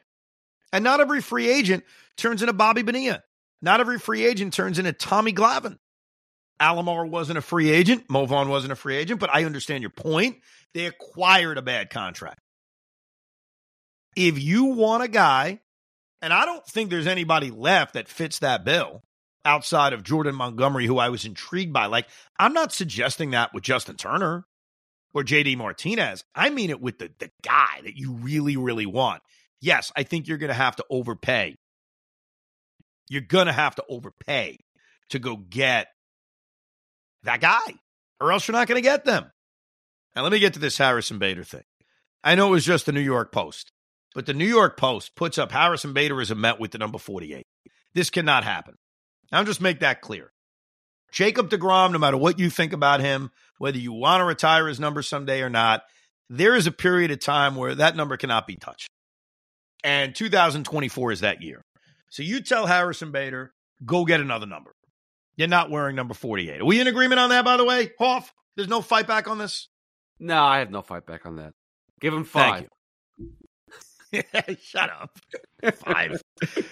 [0.73, 1.83] And not every free agent
[2.17, 3.23] turns into Bobby Bonilla.
[3.61, 5.77] Not every free agent turns into Tommy Glavine.
[6.59, 8.09] Alomar wasn't a free agent.
[8.09, 10.37] Mo Vaughn wasn't a free agent, but I understand your point.
[10.73, 12.39] They acquired a bad contract.
[14.17, 15.59] If you want a guy,
[16.21, 19.03] and I don't think there's anybody left that fits that bill
[19.45, 21.85] outside of Jordan Montgomery, who I was intrigued by.
[21.85, 22.07] Like,
[22.39, 24.45] I'm not suggesting that with Justin Turner
[25.13, 26.23] or JD Martinez.
[26.35, 29.21] I mean it with the, the guy that you really, really want.
[29.61, 31.55] Yes, I think you're going to have to overpay.
[33.09, 34.57] You're going to have to overpay
[35.09, 35.87] to go get
[37.23, 37.75] that guy,
[38.19, 39.31] or else you're not going to get them.
[40.15, 41.63] Now, let me get to this Harrison Bader thing.
[42.23, 43.71] I know it was just the New York Post,
[44.15, 46.97] but the New York Post puts up Harrison Bader as a Met with the number
[46.97, 47.45] 48.
[47.93, 48.75] This cannot happen.
[49.31, 50.31] I'll just make that clear.
[51.11, 54.79] Jacob DeGrom, no matter what you think about him, whether you want to retire his
[54.79, 55.83] number someday or not,
[56.29, 58.89] there is a period of time where that number cannot be touched.
[59.83, 61.61] And 2024 is that year.
[62.09, 63.53] So you tell Harrison Bader,
[63.85, 64.71] go get another number.
[65.35, 66.61] You're not wearing number 48.
[66.61, 67.91] Are we in agreement on that, by the way?
[67.99, 69.69] Hoff, there's no fight back on this?
[70.19, 71.53] No, I have no fight back on that.
[72.01, 72.67] Give him five.
[74.61, 75.17] Shut up.
[75.75, 76.21] Five.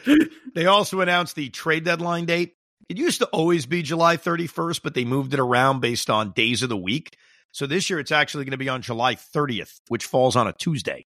[0.55, 2.53] they also announced the trade deadline date.
[2.89, 6.61] It used to always be July 31st, but they moved it around based on days
[6.61, 7.17] of the week.
[7.51, 10.53] So this year it's actually going to be on July 30th, which falls on a
[10.53, 11.05] Tuesday.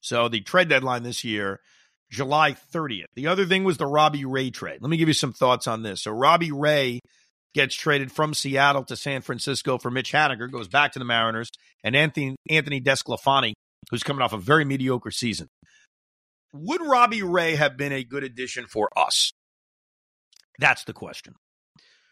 [0.00, 1.60] So the trade deadline this year,
[2.10, 3.06] July 30th.
[3.14, 4.78] The other thing was the Robbie Ray trade.
[4.80, 6.02] Let me give you some thoughts on this.
[6.02, 7.00] So Robbie Ray
[7.54, 11.50] gets traded from Seattle to San Francisco for Mitch Haniger, goes back to the Mariners,
[11.84, 13.52] and Anthony Anthony DeSclafani,
[13.90, 15.48] who's coming off a very mediocre season.
[16.52, 19.32] Would Robbie Ray have been a good addition for us?
[20.58, 21.34] That's the question.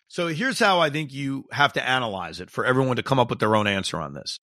[0.08, 3.30] So here's how I think you have to analyze it for everyone to come up
[3.30, 4.38] with their own answer on this.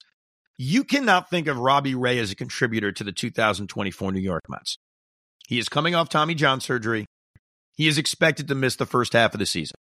[0.58, 4.78] You cannot think of Robbie Ray as a contributor to the 2024 New York Mets.
[5.48, 7.06] He is coming off Tommy John surgery.
[7.76, 9.76] He is expected to miss the first half of the season.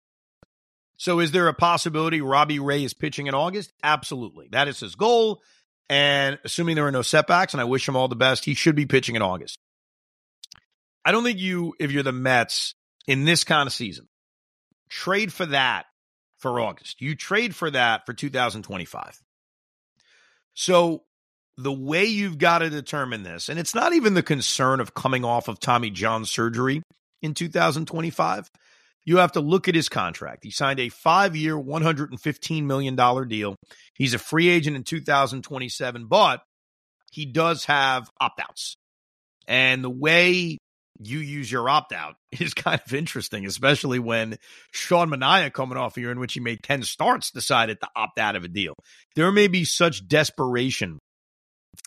[0.97, 3.71] So is there a possibility Robbie Ray is pitching in August?
[3.83, 4.47] Absolutely.
[4.51, 5.41] That is his goal.
[5.89, 8.75] And assuming there are no setbacks, and I wish him all the best, he should
[8.75, 9.59] be pitching in August.
[11.03, 12.73] I don't think you, if you're the Mets
[13.07, 14.07] in this kind of season,
[14.89, 15.85] trade for that
[16.39, 17.01] for August.
[17.01, 19.21] You trade for that for 2025.
[20.55, 21.03] So
[21.57, 25.23] the way you've got to determine this, and it's not even the concern of coming
[25.23, 26.81] off of Tommy John surgery
[27.21, 28.49] in 2025.
[29.05, 30.43] You have to look at his contract.
[30.43, 33.55] He signed a five year, $115 million deal.
[33.93, 36.41] He's a free agent in 2027, but
[37.11, 38.75] he does have opt outs.
[39.47, 40.57] And the way
[40.99, 44.37] you use your opt out is kind of interesting, especially when
[44.71, 48.19] Sean Manaea, coming off a year in which he made 10 starts, decided to opt
[48.19, 48.73] out of a deal.
[49.15, 50.99] There may be such desperation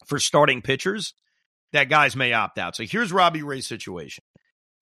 [0.06, 1.14] for starting pitchers
[1.72, 2.76] that guys may opt out.
[2.76, 4.22] So here's Robbie Ray's situation.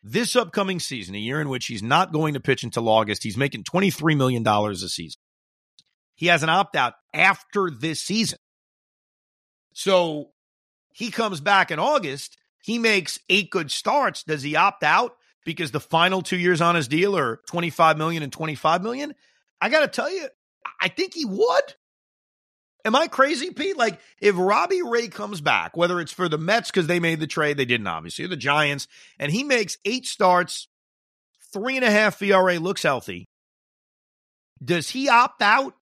[0.08, 3.36] This upcoming season, a year in which he's not going to pitch until August, he's
[3.36, 5.20] making $23 million a season.
[6.14, 8.38] he has an opt out after this season.
[9.74, 10.30] So
[10.92, 12.36] he comes back in August.
[12.62, 14.22] He makes eight good starts.
[14.22, 18.22] Does he opt out because the final two years on his deal are 25 million
[18.22, 19.12] and 25 million?
[19.60, 20.28] I got to tell you,
[20.80, 21.74] I think he would.
[22.86, 23.76] Am I crazy, Pete?
[23.76, 27.26] Like, if Robbie Ray comes back, whether it's for the Mets because they made the
[27.26, 28.86] trade, they didn't obviously, the Giants,
[29.18, 30.68] and he makes eight starts,
[31.52, 33.26] three and a half ERA, looks healthy,
[34.64, 35.74] does he opt out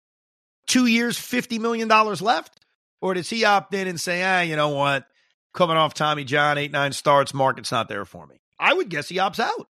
[0.66, 2.58] two years, $50 million left?
[3.02, 5.06] Or does he opt in and say, ah, you know what?
[5.52, 8.36] Coming off Tommy John, eight, nine starts, market's not there for me.
[8.58, 9.68] I would guess he opts out.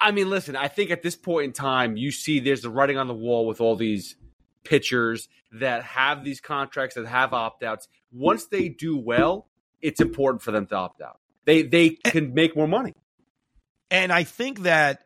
[0.00, 2.98] I mean, listen, I think at this point in time, you see there's the writing
[2.98, 4.16] on the wall with all these
[4.64, 7.88] pitchers that have these contracts that have opt outs.
[8.12, 9.46] Once they do well,
[9.80, 11.20] it's important for them to opt out.
[11.44, 12.94] They they can make more money.
[13.90, 15.04] And I think that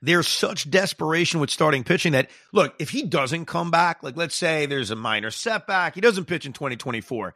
[0.00, 4.34] there's such desperation with starting pitching that look, if he doesn't come back, like let's
[4.34, 7.34] say there's a minor setback, he doesn't pitch in 2024.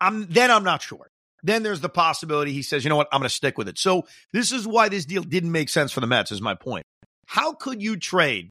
[0.00, 1.10] I'm then I'm not sure.
[1.42, 3.78] Then there's the possibility he says, you know what, I'm going to stick with it.
[3.78, 6.84] So this is why this deal didn't make sense for the Mets, is my point.
[7.26, 8.50] How could you trade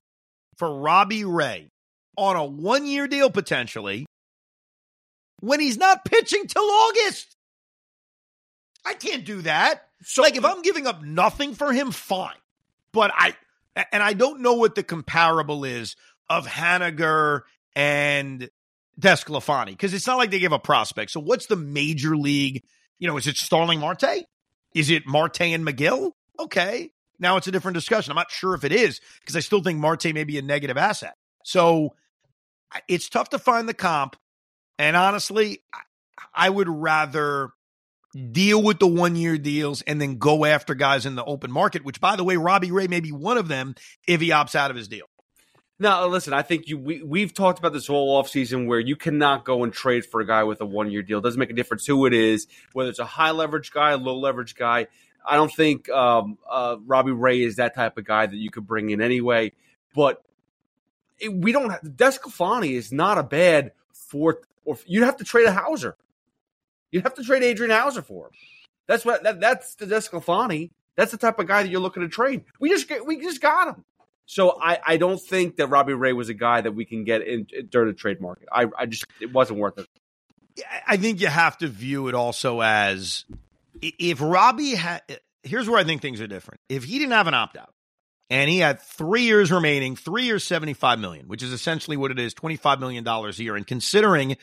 [0.57, 1.69] for Robbie Ray
[2.15, 4.05] on a one year deal potentially
[5.41, 7.35] when he's not pitching till August?
[8.85, 9.83] I can't do that.
[10.03, 12.35] So, like, if I'm giving up nothing for him, fine.
[12.93, 13.35] But I,
[13.91, 15.95] and I don't know what the comparable is
[16.29, 17.41] of Haniger
[17.75, 18.49] and
[18.99, 21.11] Desclafani because it's not like they give a prospect.
[21.11, 22.63] So what's the major league?
[22.99, 24.25] You know, is it Starling Marte?
[24.73, 26.11] Is it Marte and Megill?
[26.39, 26.91] Okay.
[27.19, 28.11] Now it's a different discussion.
[28.11, 30.77] I'm not sure if it is because I still think Marte may be a negative
[30.77, 31.15] asset.
[31.43, 31.95] So
[32.87, 34.15] it's tough to find the comp.
[34.77, 35.63] And honestly,
[36.33, 37.49] I would rather
[38.31, 41.83] deal with the one year deals and then go after guys in the open market,
[41.83, 43.75] which, by the way, Robbie Ray may be one of them
[44.07, 45.05] if he opts out of his deal.
[45.79, 49.45] No, listen, I think you we, we've talked about this whole offseason where you cannot
[49.45, 51.19] go and trade for a guy with a one year deal.
[51.19, 54.17] It doesn't make a difference who it is, whether it's a high leverage guy, low
[54.17, 54.87] leverage guy.
[55.23, 58.65] I don't think um, uh, Robbie Ray is that type of guy that you could
[58.65, 59.51] bring in anyway.
[59.93, 60.23] But
[61.19, 61.69] it, we don't.
[61.69, 64.37] Have, Desclafani is not a bad fourth.
[64.65, 65.95] Or you'd have to trade a Houser.
[66.91, 68.31] You'd have to trade Adrian Houser for him.
[68.87, 70.71] That's what that, that's the Desclafani.
[70.95, 72.45] That's the type of guy that you're looking to trade.
[72.59, 73.85] We just we just got him.
[74.27, 77.25] So I, I don't think that Robbie Ray was a guy that we can get
[77.25, 78.47] in, during the trade market.
[78.51, 79.87] I, I just it wasn't worth it.
[80.85, 83.25] I think you have to view it also as
[83.81, 85.01] if Robbie had.
[85.43, 86.59] Here's where I think things are different.
[86.67, 87.73] If he didn't have an opt out
[88.29, 92.11] and he had three years remaining, three years, seventy five million, which is essentially what
[92.11, 94.35] it is, twenty five million dollars a year, and considering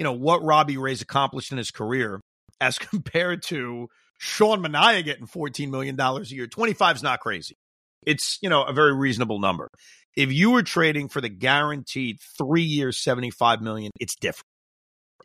[0.00, 2.22] you know, what Robbie Ray's accomplished in his career
[2.58, 6.46] as compared to Sean Manaea getting $14 million a year.
[6.46, 7.58] 25 is not crazy.
[8.06, 9.68] It's, you know, a very reasonable number.
[10.16, 14.46] If you were trading for the guaranteed three years, 75 million, it's different.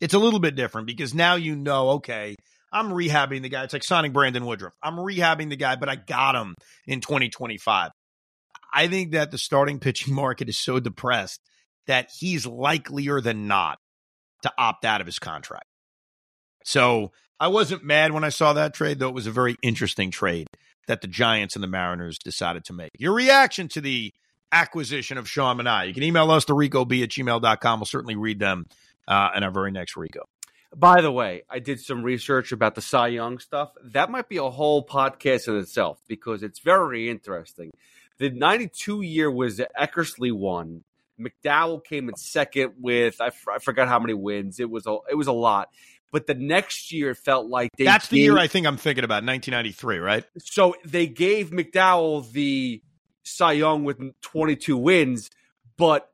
[0.01, 2.35] It's a little bit different because now you know, okay,
[2.71, 3.63] I'm rehabbing the guy.
[3.63, 4.73] It's like signing Brandon Woodruff.
[4.83, 6.55] I'm rehabbing the guy, but I got him
[6.85, 7.91] in 2025.
[8.73, 11.39] I think that the starting pitching market is so depressed
[11.87, 13.77] that he's likelier than not
[14.41, 15.65] to opt out of his contract.
[16.63, 20.11] So I wasn't mad when I saw that trade, though it was a very interesting
[20.11, 20.47] trade
[20.87, 22.91] that the Giants and the Mariners decided to make.
[22.97, 24.13] Your reaction to the
[24.51, 25.87] acquisition of Sean Manaea.
[25.87, 27.79] You can email us to ricob at gmail.com.
[27.79, 28.65] We'll certainly read them
[29.07, 30.27] uh, in our very next Rico.
[30.75, 33.71] By the way, I did some research about the Cy Young stuff.
[33.81, 37.71] That might be a whole podcast in itself because it's very interesting.
[38.17, 40.83] The 92 year was Eckersley one.
[41.19, 44.59] McDowell came in second with I, f- I forgot how many wins.
[44.59, 45.69] It was a it was a lot.
[46.15, 49.25] But the next year felt like they That's the year I think I'm thinking about,
[49.25, 50.23] 1993, right?
[50.39, 52.81] So they gave McDowell the
[53.23, 55.29] Cy Young with 22 wins,
[55.75, 56.09] but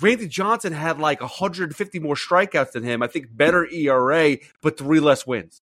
[0.00, 3.02] Randy Johnson had like 150 more strikeouts than him.
[3.02, 5.60] I think better ERA, but three less wins.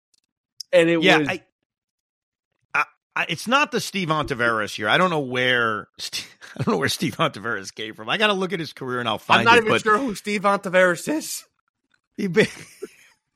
[0.71, 1.41] And it yeah, was I,
[3.15, 4.89] I, it's not the Steve Ontiveros year.
[4.89, 5.87] I don't know where
[6.55, 8.09] I don't know where Steve Ontiveros came from.
[8.09, 9.39] I got to look at his career and I'll find.
[9.39, 11.45] I'm not it, even sure who Steve Ontiveros is.
[12.17, 12.27] He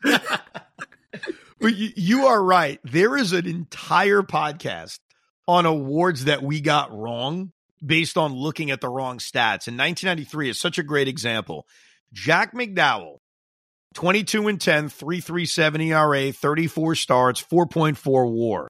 [0.01, 2.79] but you, you are right.
[2.83, 4.99] There is an entire podcast
[5.47, 7.51] on awards that we got wrong
[7.85, 9.67] based on looking at the wrong stats.
[9.67, 11.65] And 1993 is such a great example.
[12.11, 13.17] Jack McDowell,
[13.95, 18.69] 22 and 10, 337 ERA, 34 starts, 4.4 war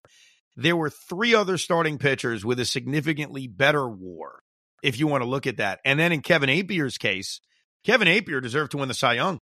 [0.59, 4.41] there were three other starting pitchers with a significantly better war,
[4.83, 5.79] if you want to look at that.
[5.85, 7.39] And then in Kevin Appier's case,
[7.85, 9.39] Kevin Appier deserved to win the Cy Young.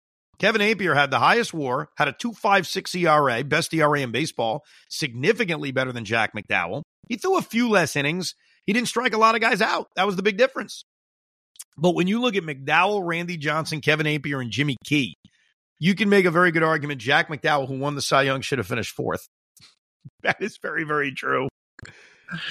[0.40, 5.70] Kevin Appier had the highest war, had a 2.56 ERA, best ERA in baseball, significantly
[5.70, 6.82] better than Jack McDowell.
[7.08, 8.34] He threw a few less innings.
[8.64, 9.88] He didn't strike a lot of guys out.
[9.96, 10.82] That was the big difference.
[11.76, 15.14] But when you look at McDowell, Randy Johnson, Kevin Appier, and Jimmy Key,
[15.78, 17.00] you can make a very good argument.
[17.00, 19.26] Jack McDowell, who won the Cy Young, should have finished fourth.
[20.22, 21.48] That is very, very true.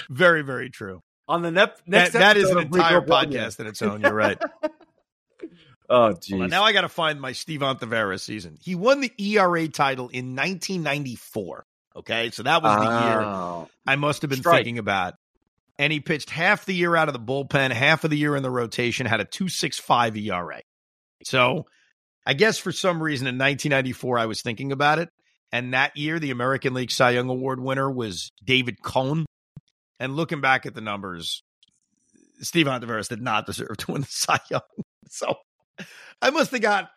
[0.08, 1.00] Very, very true.
[1.26, 4.00] On the ne- next that, that is an entire podcast in its own.
[4.00, 4.40] You're right.
[5.90, 8.58] Oh, on, now I got to find my Steve Ontiveros season.
[8.62, 11.64] He won the ERA title in 1994.
[11.96, 13.68] Okay, so that was the year Oh.
[13.84, 14.58] I must have been Strike.
[14.58, 15.14] thinking about.
[15.80, 18.42] And he pitched half the year out of the bullpen, half of the year in
[18.44, 20.60] the rotation, had a 265 ERA.
[21.24, 21.66] So
[22.24, 25.08] I guess for some reason in 1994, I was thinking about it.
[25.50, 29.26] And that year, the American League Cy Young Award winner was David Cone.
[29.98, 31.42] And looking back at the numbers,
[32.40, 34.60] Steve Ontiveros did not deserve to win the Cy Young.
[35.12, 35.34] So
[36.22, 36.90] I must have got,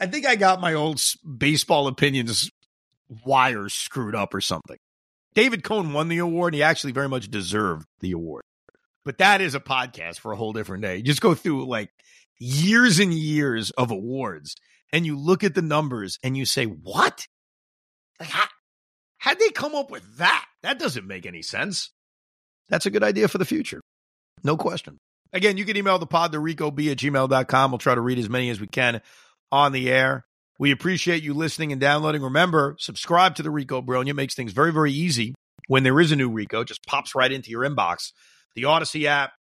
[0.00, 2.50] I think I got my old baseball opinions
[3.24, 4.76] wires screwed up or something.
[5.34, 6.54] David Cone won the award.
[6.54, 8.42] And He actually very much deserved the award.
[9.04, 10.96] But that is a podcast for a whole different day.
[10.96, 11.90] You just go through like
[12.38, 14.54] years and years of awards
[14.92, 17.26] and you look at the numbers and you say, what?
[18.20, 18.46] Like, how,
[19.18, 20.46] how'd they come up with that?
[20.62, 21.90] That doesn't make any sense.
[22.68, 23.80] That's a good idea for the future.
[24.44, 24.98] No question.
[25.32, 27.70] Again, you can email the pod to ricob at gmail.com.
[27.70, 29.00] We'll try to read as many as we can
[29.52, 30.24] on the air.
[30.58, 32.22] We appreciate you listening and downloading.
[32.22, 34.08] Remember, subscribe to the Rico Brogna.
[34.08, 35.34] It makes things very, very easy
[35.68, 36.62] when there is a new Rico.
[36.62, 38.12] It just pops right into your inbox.
[38.56, 39.32] The Audacy app,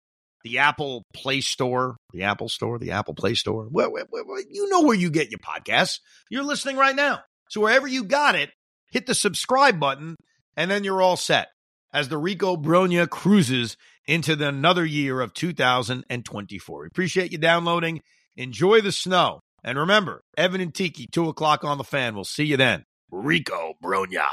[0.43, 3.67] the Apple Play Store, the Apple Store, the Apple Play Store.
[3.71, 5.99] Well, well, well, well, you know where you get your podcasts.
[6.29, 7.21] You're listening right now.
[7.49, 8.51] So wherever you got it,
[8.91, 10.15] hit the subscribe button,
[10.55, 11.47] and then you're all set
[11.93, 13.75] as the Rico Brogna cruises
[14.07, 16.81] into the another year of 2024.
[16.81, 18.01] We appreciate you downloading.
[18.35, 19.41] Enjoy the snow.
[19.63, 22.15] And remember, Evan and Tiki, 2 o'clock on the fan.
[22.15, 22.85] We'll see you then.
[23.11, 24.27] Rico Brogna.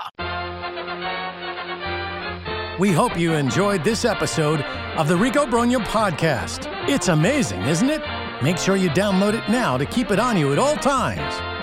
[2.79, 4.61] We hope you enjoyed this episode
[4.97, 6.69] of the Rico Brogna Podcast.
[6.89, 8.03] It's amazing, isn't it?
[8.43, 11.54] Make sure you download it now to keep it on you at all times.